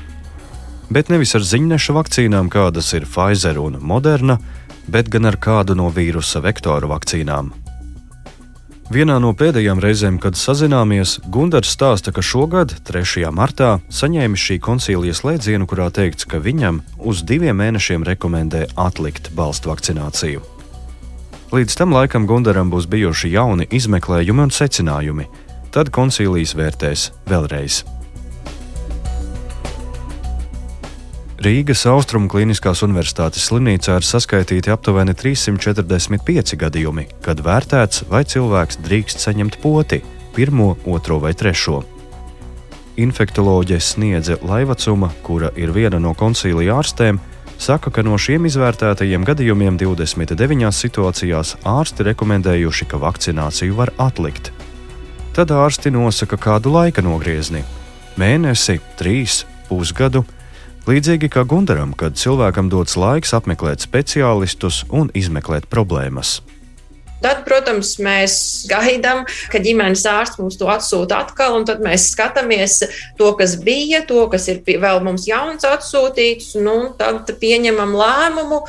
Bet 0.93 1.13
nevis 1.13 1.37
ar 1.39 1.45
ziņneša 1.47 1.95
vakcīnām, 1.97 2.51
kādas 2.53 2.91
ir 2.99 3.07
Pfizer 3.09 3.61
un 3.63 3.79
Moderna, 3.81 4.41
bet 4.89 5.11
gan 5.13 5.31
ar 5.31 5.37
kādu 5.41 5.77
no 5.79 5.91
vīrusa 5.93 6.43
vektoru 6.45 6.91
vakcīnām. 6.93 7.53
Vienā 8.93 9.17
no 9.17 9.31
pēdējām 9.33 9.81
reizēm, 9.81 10.19
kad 10.21 10.37
sazināmies, 10.37 11.17
Gunārs 11.33 11.71
stāsta, 11.73 12.13
ka 12.13 12.21
šogad, 12.21 12.75
3. 12.85 13.25
martā, 13.33 13.79
saņēmis 13.89 14.45
šī 14.45 14.59
koncīlijas 14.61 15.23
slēdzienu, 15.23 15.65
kurā 15.71 15.89
teikts, 15.89 16.29
ka 16.29 16.37
viņam 16.37 16.83
uz 17.01 17.25
diviem 17.25 17.57
mēnešiem 17.63 18.05
rekomendē 18.05 18.67
atlikt 18.77 19.33
balstu 19.35 19.73
vakcināciju. 19.73 20.45
Līdz 21.55 21.79
tam 21.81 21.97
laikam 21.97 22.29
Gunāram 22.29 22.69
būs 22.69 22.85
bijuši 22.91 23.33
jauni 23.33 23.71
izmeklējumi 23.73 24.45
un 24.45 24.53
secinājumi. 24.53 25.29
Tad 25.73 25.89
koncīlijas 25.95 26.53
vērtēs 26.59 27.09
vēlreiz. 27.31 27.83
Rīgas 31.45 31.83
Austrumu 31.91 32.25
Kliniskās 32.33 32.81
Universitātes 32.87 33.43
slimnīcā 33.51 33.99
ir 33.99 34.07
saskaitīti 34.09 34.71
aptuveni 34.73 35.13
345 35.13 36.55
gadījumi, 36.57 37.03
kad 37.21 37.43
vērtēts, 37.45 38.07
vai 38.09 38.23
cilvēks 38.25 38.79
drīkst 38.81 39.21
saņemt 39.21 39.59
poti- 39.61 39.99
pirmo, 40.37 40.71
otro 40.89 41.19
vai 41.21 41.35
trešo. 41.35 41.83
Infektoloģe 42.97 43.77
Sniedze 43.77 44.39
Laivacuma, 44.41 45.11
kura 45.23 45.51
ir 45.55 45.69
viena 45.69 46.01
no 46.01 46.15
koncīlija 46.15 46.79
ārstēm, 46.81 47.19
saka, 47.59 47.91
ka 47.91 48.03
no 48.03 48.17
šiem 48.17 48.47
izvērtētajiem 48.49 49.27
gadījumiem 49.27 49.77
29 49.77 50.73
situācijās 50.73 51.57
ārsti 51.65 52.05
rekomendējuši, 52.09 52.89
ka 52.89 52.97
vakcināciju 52.97 53.75
var 53.75 53.93
atlikt. 53.99 54.51
Tad 55.35 55.49
ārsti 55.49 55.93
nosaka 55.93 56.37
kādu 56.37 56.73
laika 56.73 57.03
nogriezni- 57.03 57.65
mēnesi, 58.17 58.81
trīs, 58.97 59.45
pusgadu 59.69 60.25
Līdzīgi 60.85 61.31
kā 61.33 61.47
Gundaram, 61.49 61.95
kad 61.97 62.19
cilvēkam 62.21 62.67
dots 62.69 62.99
laiks 63.01 63.31
apmeklēt 63.33 63.81
speciālistus 63.81 64.83
un 64.93 65.09
izmeklēt 65.17 65.65
problēmas. 65.73 66.43
Tad, 67.25 67.41
protams, 67.47 67.95
mēs 68.05 68.35
gaidām, 68.69 69.23
ka 69.49 69.63
ģimenes 69.65 70.03
ārsts 70.11 70.37
mums 70.43 70.59
to 70.61 70.69
atsūta 70.69 71.23
atkal, 71.25 71.57
un 71.57 71.65
tad 71.65 71.81
mēs 71.81 72.11
skatāmies 72.13 72.83
to, 73.17 73.31
kas 73.39 73.55
bija, 73.65 74.03
to, 74.05 74.27
kas 74.29 74.51
ir 74.53 74.61
vēl 74.61 75.01
mums 75.07 75.25
jauns 75.31 75.65
atsūtīts, 75.65 76.53
nu, 76.61 76.75
un 76.83 76.93
tad 77.01 77.33
pieņemam 77.41 77.97
lēmumu. 77.97 78.61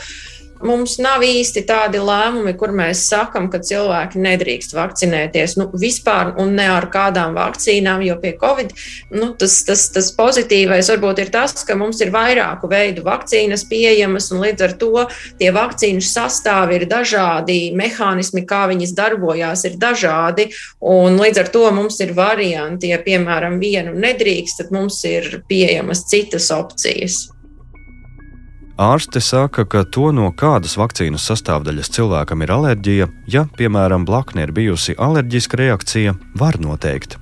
Mums 0.63 0.94
nav 1.04 1.24
īsti 1.26 1.65
tādi 1.68 2.00
lēmumi, 2.00 2.54
kur 2.56 2.72
mēs 2.76 3.02
sakam, 3.10 3.50
ka 3.52 3.60
cilvēki 3.60 4.22
nedrīkst 4.24 4.72
vakcinēties. 4.78 5.58
Nu, 5.60 5.68
vispār 5.76 6.32
un 6.39 6.54
ne 6.56 6.70
ar 6.72 6.88
kādām 6.94 7.36
vakcīnām, 7.36 8.06
jo 8.08 8.15
pie 8.22 8.32
Covid 8.39 8.72
nu, 9.12 9.34
tas, 9.36 9.58
tas, 9.68 9.84
tas 9.91 10.13
pozitīvais 10.15 10.88
varbūt 10.94 11.20
ir 11.26 11.34
tas, 11.34 11.58
ka 11.68 11.76
mums 11.76 12.00
ir 12.06 12.13
vairāku 12.15 12.72
veidu 12.72 13.04
vakcīnas 13.04 13.65
pieejamas, 13.68 14.30
un 14.32 14.46
līdz 14.46 14.68
ar 14.70 14.78
to 14.80 15.06
tie 15.41 15.52
vakcīnu 15.56 16.04
sastāvi 16.06 16.80
ir 16.80 16.88
dažādi, 16.88 17.60
mehānismi, 17.76 18.46
kā 18.48 18.63
viņas 18.72 18.96
darbojās, 18.96 19.68
ir 19.68 19.76
dažādi. 19.82 20.50
Un 20.80 21.20
līdz 21.20 21.44
ar 21.44 21.52
to 21.52 21.68
mums 21.76 22.00
ir 22.00 22.15
varianti, 22.15 22.94
ja 22.96 23.04
piemēram 23.04 23.60
vienu 23.60 23.91
nedrīkst, 24.00 24.63
tad 24.63 24.76
mums 24.76 25.04
ir 25.04 25.41
pieejamas 25.52 26.08
citas 26.08 26.48
opcijas. 26.56 27.26
Ārste 28.75 29.21
saka, 29.23 29.63
ka 29.63 29.85
to, 29.88 30.09
no 30.11 30.33
kādas 30.35 30.73
vakcīnas 30.75 31.23
sastāvdaļas 31.29 31.89
cilvēkam 31.95 32.41
ir 32.43 32.51
alerģija, 32.51 33.05
ja, 33.31 33.45
piemēram, 33.55 34.03
blakne 34.03 34.43
ir 34.43 34.51
bijusi 34.51 34.97
alerģiska 34.99 35.61
reakcija, 35.61 36.15
var 36.35 36.59
noteikt. 36.59 37.15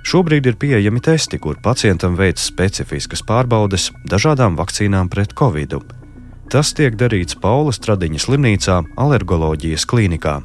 Šobrīd 0.00 0.48
ir 0.48 0.56
pieejami 0.56 1.04
testi, 1.04 1.36
kur 1.36 1.60
pacientam 1.60 2.16
veic 2.16 2.40
specifiskas 2.40 3.20
pārbaudes 3.20 3.90
dažādām 4.08 4.56
vakcīnām 4.56 5.12
pret 5.12 5.36
covid. 5.36 5.76
Tas 6.48 6.72
tiek 6.72 6.96
darīts 6.96 7.36
Paula 7.36 7.76
Stradiņa 7.76 8.24
slimnīcā, 8.24 8.80
alergoloģijas 8.96 9.84
klīnikā. 9.84 10.40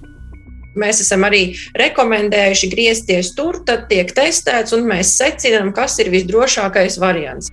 Mēs 0.75 1.05
esam 1.05 1.23
arī 1.23 1.53
rekomendējuši 1.79 2.67
griezties 2.75 3.31
tur, 3.37 3.63
tad 3.63 3.87
tiek 3.87 4.11
testēts, 4.11 4.75
un 4.75 4.83
mēs 4.91 5.15
secinām, 5.15 5.71
kas 5.71 5.95
ir 6.03 6.11
visdrošākais 6.11 6.99
variants. 6.99 7.47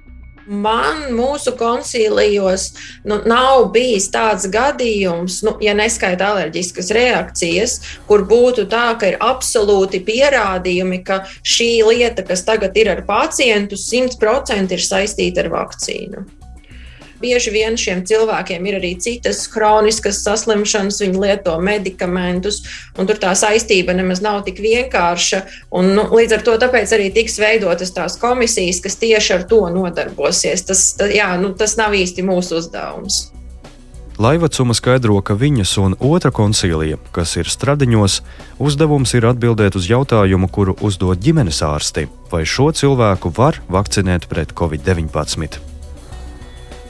Man 0.47 1.05
mūsu 1.15 1.55
koncīlijos 1.59 2.69
nu, 3.07 3.21
nav 3.29 3.69
bijis 3.75 4.09
tāds 4.13 4.49
gadījums, 4.51 5.41
nu, 5.47 5.55
ja 5.63 5.75
neskaita 5.79 6.33
alerģiskas 6.33 6.91
reakcijas, 6.97 7.79
kur 8.09 8.27
būtu 8.29 8.67
tā, 8.73 8.89
ka 8.99 9.13
ir 9.13 9.21
absolūti 9.23 10.03
pierādījumi, 10.07 11.03
ka 11.07 11.23
šī 11.47 11.73
lieta, 11.87 12.27
kas 12.27 12.43
tagad 12.49 12.77
ir 12.77 12.91
ar 12.97 13.05
pacientu, 13.07 13.79
100% 13.79 14.75
ir 14.75 14.87
saistīta 14.91 15.47
ar 15.47 15.53
vakcīnu. 15.55 16.27
Bieži 17.23 17.53
vien 17.55 17.77
šiem 17.79 18.03
cilvēkiem 18.09 18.65
ir 18.67 18.77
arī 18.81 18.93
citas 19.01 19.45
chroniskas 19.51 20.23
saslimšanas, 20.25 21.01
viņi 21.05 21.21
lieto 21.23 21.55
medikamentus, 21.63 22.63
un 22.99 23.07
tur 23.07 23.21
tā 23.23 23.35
saistība 23.39 23.95
nemaz 23.95 24.23
nav 24.25 24.41
tik 24.49 24.59
vienkārša. 24.63 25.45
Un, 25.79 25.93
nu, 25.97 26.09
līdz 26.11 26.39
ar 26.39 26.47
to 26.49 26.57
arī 26.83 27.13
tiks 27.15 27.39
veidotas 27.39 27.95
tās 27.95 28.19
komisijas, 28.19 28.83
kas 28.83 28.99
tieši 28.99 29.37
ar 29.39 29.47
to 29.47 29.63
nodarbosies. 29.71 30.67
Tas, 30.67 30.89
tā, 30.99 31.13
jā, 31.15 31.31
nu, 31.39 31.55
tas 31.55 31.79
nav 31.79 31.95
īsti 31.95 32.27
mūsu 32.27 32.59
uzdevums. 32.59 33.29
Laivacuma 34.23 34.75
skaidro, 34.77 35.17
ka 35.25 35.35
viņas 35.39 35.73
un 35.81 35.97
otra 35.97 36.31
koncīlija, 36.35 36.99
kas 37.17 37.33
ir 37.41 37.49
stradiņos, 37.49 38.21
uzdevums 38.61 39.15
ir 39.17 39.27
atbildēt 39.31 39.79
uz 39.79 39.89
jautājumu, 39.89 40.51
kuru 40.53 40.77
uzdod 40.85 41.23
ģimenes 41.25 41.63
ārsti, 41.65 42.07
vai 42.31 42.45
šo 42.45 42.71
cilvēku 42.77 43.33
var 43.39 43.63
vakcinēt 43.73 44.29
pret 44.29 44.53
covid-19. 44.59 45.72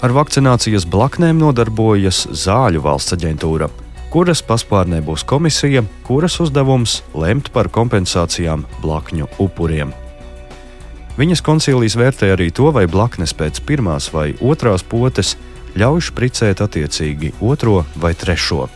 Ar 0.03 0.11
vakcinācijas 0.11 0.83
blaknēm 0.91 1.39
nodarbojas 1.39 2.25
Zāļu 2.35 2.81
valsts 2.83 3.15
aģentūra, 3.15 3.69
kuras 4.11 4.41
paspārnē 4.43 4.99
būs 5.07 5.23
komisija, 5.23 5.85
kuras 6.03 6.41
uzdevums 6.43 6.97
lemt 7.15 7.53
par 7.55 7.71
kompensācijām 7.71 8.65
blakņu 8.83 9.31
upuriem. 9.45 9.95
Viņas 11.15 11.45
koncīlijas 11.47 11.95
vērtē 12.01 12.33
arī 12.35 12.51
to, 12.51 12.73
vai 12.75 12.89
blaknes 12.91 13.31
pēc 13.31 13.63
pirmās 13.69 14.11
vai 14.11 14.33
otrās 14.43 14.83
potes 14.83 15.37
ļauj 15.79 16.09
špricēt 16.11 16.67
attiecīgi 16.67 17.37
otro 17.39 17.85
vai 17.95 18.17
trešo. 18.19 18.67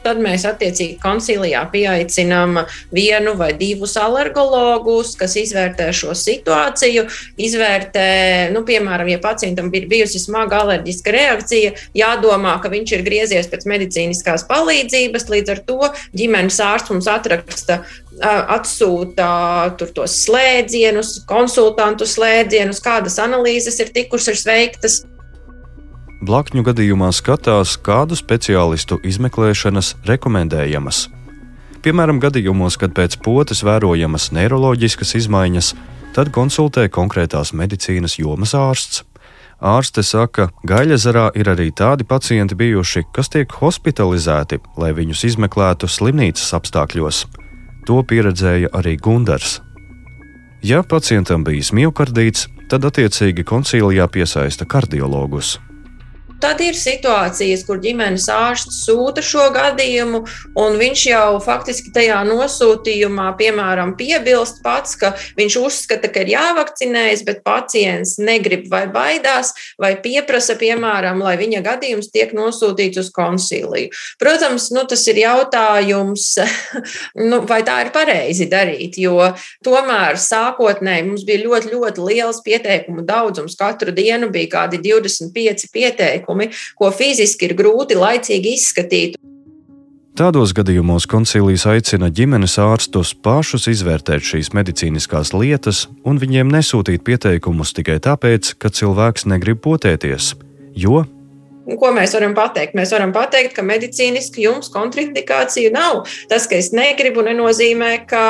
Tad 0.00 0.16
mēs 0.22 0.46
attiecīgi 0.48 0.96
koncilijā 1.02 1.60
pieaicinām 1.72 2.62
vienu 2.94 3.34
vai 3.36 3.50
divus 3.58 3.98
alergologus, 4.00 5.12
kas 5.20 5.36
izvērtē 5.36 5.90
šo 5.92 6.14
situāciju. 6.16 7.04
Izvērtē, 7.40 8.06
nu, 8.54 8.64
piemēram, 8.64 9.10
ja 9.12 9.20
pacientam 9.20 9.68
ir 9.76 9.90
bijusi 9.90 10.22
smaga 10.22 10.62
alerģiska 10.64 11.12
reakcija, 11.12 11.74
jādomā, 12.00 12.56
ka 12.62 12.72
viņš 12.72 12.96
ir 12.96 13.04
griezies 13.04 13.50
pēc 13.52 13.68
medicīniskās 13.68 14.46
palīdzības. 14.48 15.28
Līdz 15.34 15.54
ar 15.56 15.62
to 15.68 15.92
ģimenes 16.16 16.62
ārsts 16.64 16.94
mums 16.94 17.10
atraksta 17.10 17.82
atsūta 18.20 19.30
tos 19.80 20.16
slēdzienus, 20.24 21.18
konsultantu 21.28 22.08
slēdzienus, 22.08 22.80
kādas 22.84 23.20
analīzes 23.22 23.80
ir 23.84 23.92
tikušas 24.00 24.48
veiktas. 24.48 25.02
Blakņu 26.20 26.60
gadījumā 26.66 27.06
skatās, 27.16 27.78
kādu 27.80 28.12
speciālistu 28.18 28.98
izmeklēšanas 29.08 29.94
rekomendējamas. 30.04 31.06
Piemēram, 31.80 32.18
gadījumos, 32.20 32.76
kad 32.76 32.92
pēc 32.92 33.16
potes 33.24 33.62
vērojamas 33.64 34.28
neiroloģiskas 34.36 35.14
izmaiņas, 35.16 35.70
tad 36.12 36.28
konsultē 36.36 36.90
konkrētās 36.92 37.54
medicīnas 37.56 38.18
jomas 38.20 38.52
ārsts. 38.52 39.06
Ārste 39.60 40.04
saka, 40.04 40.50
ka 40.52 40.68
Gaļazarā 40.68 41.30
ir 41.40 41.48
arī 41.52 41.70
tādi 41.72 42.04
pacienti 42.04 42.56
bijuši, 42.56 43.06
kas 43.16 43.32
tiek 43.32 43.56
hospitalizēti, 43.60 44.60
lai 44.76 44.92
viņus 44.96 45.24
izmeklētu 45.32 45.88
slimnīcas 45.88 46.52
apstākļos. 46.60 47.22
To 47.88 48.02
pieredzēja 48.04 48.72
arī 48.76 48.98
Gundars. 49.00 49.62
Ja 50.60 50.84
pacientam 50.84 51.48
bijis 51.48 51.72
miocardīts, 51.72 52.44
tad 52.68 52.84
attiecīgi 52.84 53.44
koncīlijā 53.48 54.04
piesaista 54.12 54.68
kardiologus. 54.68 55.56
Tad 56.40 56.62
ir 56.64 56.72
situācijas, 56.72 57.66
kur 57.68 57.82
ģimenes 57.84 58.24
ārsts 58.32 58.78
sūta 58.86 59.20
šo 59.20 59.50
gadījumu, 59.52 60.22
un 60.56 60.78
viņš 60.80 61.02
jau 61.10 61.34
faktiski 61.44 61.90
tajā 61.92 62.22
nosūtījumā, 62.24 63.26
piemēram, 63.36 63.92
piebilst 63.98 64.62
pats, 64.64 64.96
ka 64.96 65.10
viņš 65.36 65.58
uzskata, 65.60 66.08
ka 66.08 66.22
ir 66.24 66.32
jāvakcinējas, 66.32 67.24
bet 67.28 67.42
pacients 67.44 68.14
negrib 68.22 68.70
vai 68.72 68.86
baidās, 68.88 69.52
vai 69.80 69.92
pieprasa, 70.00 70.56
piemēram, 70.56 71.20
lai 71.20 71.34
viņa 71.42 71.60
gadījums 71.66 72.08
tiek 72.14 72.32
nosūtīts 72.32 73.02
uz 73.04 73.12
konsīliju. 73.12 73.92
Protams, 74.22 74.70
nu, 74.72 74.86
tas 74.88 75.04
ir 75.12 75.20
jautājums, 75.20 76.26
nu, 77.30 77.42
vai 77.52 77.60
tā 77.68 77.82
ir 77.84 77.92
pareizi 77.92 78.48
darīt, 78.48 78.96
jo 79.04 79.28
tomēr 79.66 80.16
sākotnēji 80.16 81.04
mums 81.10 81.28
bija 81.28 81.44
ļoti, 81.44 81.74
ļoti 81.76 82.08
liels 82.08 82.40
pieteikumu 82.48 83.04
daudzums. 83.04 83.60
Katru 83.60 83.92
dienu 83.92 84.32
bija 84.32 84.54
kādi 84.56 84.80
25 84.88 85.68
pieteikumi 85.76 86.29
pasākumi, 86.30 86.50
ko 86.78 86.90
fiziski 86.90 87.48
ir 87.48 87.56
grūti 87.56 87.98
laicīgi 87.98 88.54
izskatīt. 88.56 89.18
Tādos 90.18 90.52
gadījumos 90.52 91.06
koncilijas 91.08 91.66
aicina 91.66 92.10
ģimenes 92.10 92.58
ārstus 92.58 93.14
pašus 93.14 93.68
izvērtēt 93.70 94.20
šīs 94.20 94.52
medicīniskās 94.52 95.32
lietas 95.32 95.88
un 96.04 96.18
viņiem 96.18 96.50
nesūtīt 96.50 97.04
pieteikumus 97.06 97.72
tikai 97.72 98.00
tāpēc, 98.02 98.56
ka 98.58 98.68
cilvēks 98.68 99.26
negrib 99.26 99.62
potēties. 99.62 100.34
Jo 100.74 101.06
Ko 101.78 101.92
mēs 101.94 102.10
varam 102.16 102.32
pateikt? 102.34 102.74
Mēs 102.74 102.90
varam 102.90 103.12
pateikt, 103.14 103.52
ka 103.54 103.62
medicīniski 103.62 104.42
jums 104.42 104.72
kontraindikāciju 104.74 105.70
nav. 105.70 106.00
Tas, 106.26 106.48
ka 106.50 106.58
es 106.58 106.72
negribu, 106.74 107.22
nenozīmē, 107.22 107.92
ka, 108.10 108.24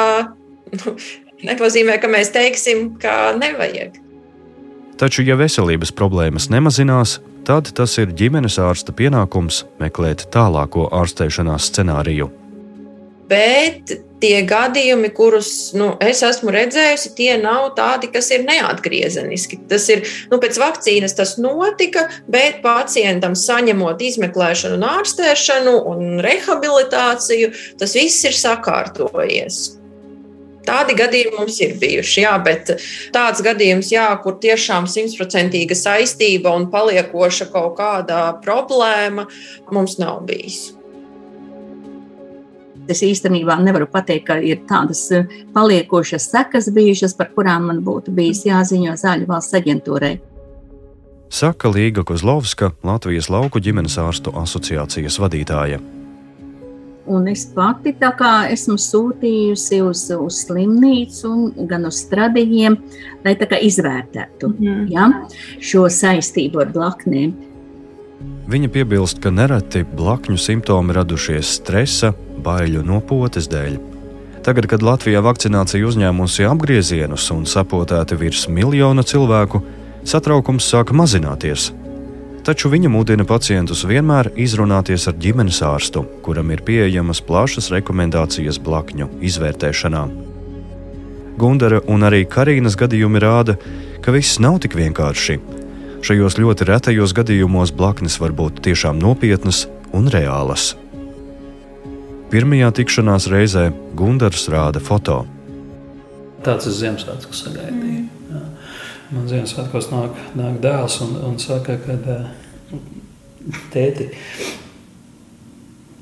nu, 0.74 0.94
nenozīmē, 1.48 1.96
ka 2.02 2.10
mēs 2.12 2.34
teiksim, 2.36 2.98
ka 3.00 3.32
nevajag. 3.40 3.96
Taču, 5.00 5.24
ja 5.24 5.38
veselības 5.40 5.94
problēmas 5.96 6.50
nemazinās, 6.52 7.16
tad 7.46 7.72
tas 7.76 7.96
ir 8.03 8.12
ģimenes 8.16 8.59
ārsta 8.62 8.94
pienākums 8.96 9.64
meklēt 9.81 10.29
tālāko 10.35 10.88
ārstēšanās 11.00 11.70
scenāriju. 11.70 12.31
Bet 13.31 13.92
tie 14.20 14.40
gadījumi, 14.46 15.12
kurus 15.14 15.70
nu, 15.79 15.92
es 16.03 16.22
esmu 16.26 16.53
redzējusi, 16.55 17.12
tie 17.16 17.31
nav 17.40 17.70
tādi, 17.79 18.11
kas 18.12 18.31
ir 18.35 18.42
neatgriezeniski. 18.46 19.61
Tas 19.70 19.87
ir 19.92 20.03
nu, 20.33 20.40
pēc 20.42 20.59
vakcīnas 20.61 21.14
tas 21.18 21.37
notika, 21.40 22.09
bet 22.31 22.59
pacientam 22.64 23.37
saņemot 23.38 24.03
izmeklēšanu, 24.11 24.83
ārstēšanu 24.98 25.76
un 25.92 26.24
rehabilitāciju, 26.26 27.53
tas 27.81 27.94
viss 27.96 28.26
ir 28.26 28.37
sakārtojies. 28.37 29.79
Tādi 30.70 30.94
gadījumi 30.98 31.38
mums 31.40 31.61
ir 31.64 31.76
bijuši, 31.80 32.24
jā, 32.24 32.35
bet 32.46 32.74
tāds 33.14 33.42
gadījums, 33.42 33.90
jā, 33.90 34.06
kur 34.22 34.38
tiešām 34.42 34.87
simtprocentīga 34.90 35.74
saistība 35.78 36.54
un 36.54 36.68
paliekoša 36.70 37.50
kaut 37.50 37.74
kāda 37.80 38.28
problēma, 38.44 39.26
mums 39.74 39.98
nav 39.98 40.22
bijis. 40.28 40.70
Es 42.90 43.04
īstenībā 43.06 43.54
nevaru 43.62 43.87
pateikt, 43.90 44.26
ka 44.30 44.38
ir 44.42 44.64
tādas 44.66 45.04
eh, 45.14 45.28
paliekošas 45.54 46.26
sekas 46.33 46.70
bijušas, 46.74 47.14
par 47.18 47.30
kurām 47.37 47.68
man 47.70 47.85
būtu 47.87 48.14
bijis 48.14 48.42
jāziņo 48.48 48.96
Zāļu 48.98 49.28
valsts 49.30 49.59
aģentūrai. 49.61 50.16
Saka 51.30 51.70
Līga 51.70 52.02
Kozlovska, 52.02 52.72
Latvijas 52.83 53.30
lauku 53.30 53.62
ģimenes 53.62 53.94
ārstu 54.02 54.35
asociācijas 54.35 55.20
vadītāja. 55.22 55.78
Un 57.10 57.26
es 57.26 57.42
pati 57.50 57.90
esmu 58.54 58.76
sūtījusi 58.78 59.80
uz, 59.82 60.04
uz 60.14 60.36
slimnīcu, 60.44 61.30
gan 61.66 61.88
uz 61.88 62.04
stradiņiem, 62.04 62.76
lai 63.24 63.34
izvērtētu 63.58 64.48
mm 64.48 64.66
-hmm. 64.66 64.84
ja, 64.94 65.08
šo 65.58 65.88
saistību 65.90 66.60
ar 66.60 66.70
blaknēm. 66.76 67.32
Viņa 68.50 68.68
piebilst, 68.68 69.18
ka 69.18 69.30
nereti 69.30 69.82
blakņu 69.96 70.38
simptomi 70.38 70.92
radušies 70.92 71.50
stresa, 71.58 72.12
baiļu 72.44 72.82
no 72.86 73.00
potes 73.00 73.48
dēļ. 73.48 73.78
Tagad, 74.42 74.66
kad 74.66 74.82
Latvijā 74.82 75.20
vakcinācija 75.20 75.86
uzņēmusi 75.86 76.46
apgriezienus 76.48 77.30
un 77.30 77.44
sapotēti 77.46 78.16
virs 78.16 78.48
miljona 78.48 79.02
cilvēku, 79.02 79.60
satraukums 80.04 80.70
sāka 80.72 80.94
mazināties 80.94 81.72
taču 82.46 82.70
viņa 82.72 82.90
mudina 82.92 83.24
pacientus 83.29 83.85
vienmēr 83.88 84.31
izrunāties 84.40 85.07
ar 85.11 85.16
ģimenes 85.20 85.61
ārstu, 85.66 86.05
kuram 86.24 86.50
ir 86.55 86.64
pieejamas 86.66 87.22
plašas 87.24 87.70
rekomendācijas 87.74 88.61
blakņu 88.62 89.09
izvērtēšanā. 89.31 90.05
Gundara 91.40 91.81
un 91.88 92.05
arī 92.05 92.26
Karīnas 92.29 92.76
gadījumi 92.81 93.22
rāda, 93.22 93.57
ka 94.05 94.12
viss 94.12 94.40
nav 94.42 94.61
tik 94.64 94.76
vienkārši. 94.76 95.38
Šajos 96.05 96.38
ļoti 96.40 96.68
retajos 96.68 97.14
gadījumos 97.16 97.72
blaknes 97.76 98.16
var 98.20 98.33
būt 98.37 98.62
tiešām 98.64 99.00
nopietnas 99.00 99.66
un 99.96 100.09
reālas. 100.12 100.74
Pirmajā 102.31 102.70
tikšanās 102.79 103.26
reizē 103.33 103.68
Gundars 103.98 104.46
rāda 104.53 104.81
foto. 104.81 105.24
Tāds 106.46 106.70
ir 106.70 106.76
Ziemassvētku 106.79 107.37
sagaidījums. 107.37 107.89
Man 109.10 109.26
Ziemassvētkos 109.26 109.90
nāk, 109.90 110.18
nāk 110.38 110.60
dēls 110.62 111.00
un, 111.02 111.16
un 111.26 111.40
saka, 111.42 111.78
ka 111.82 111.96
tēti, 113.72 114.06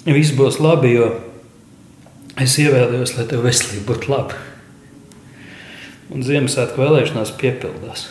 viss 0.04 0.36
būs 0.36 0.60
labi, 0.60 0.92
jo 0.98 1.08
Es 2.38 2.54
ievēlējos, 2.62 3.16
lai 3.16 3.24
tev 3.26 3.42
veselība 3.42 3.88
būtu 3.90 4.12
laba. 4.12 4.36
Un 6.14 6.22
Ziemassvētku 6.22 6.78
vēlēšanās 6.78 7.32
piepildās. 7.40 8.04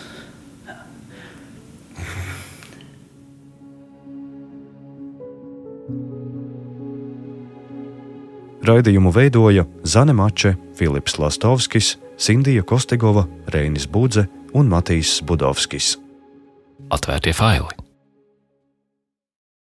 Raidījumu 8.68 9.14
veidoja 9.16 9.64
Zane 9.88 10.12
Mače, 10.12 10.58
Filips 10.76 11.16
Lastovskis, 11.22 11.94
Sindija 12.20 12.66
Kostegova, 12.68 13.24
Reinis 13.56 13.88
Budze 13.88 14.26
un 14.58 14.72
Matīs 14.72 15.20
Budovskis. 15.28 15.96
Atvērtie 16.94 17.36
faili! 17.38 17.87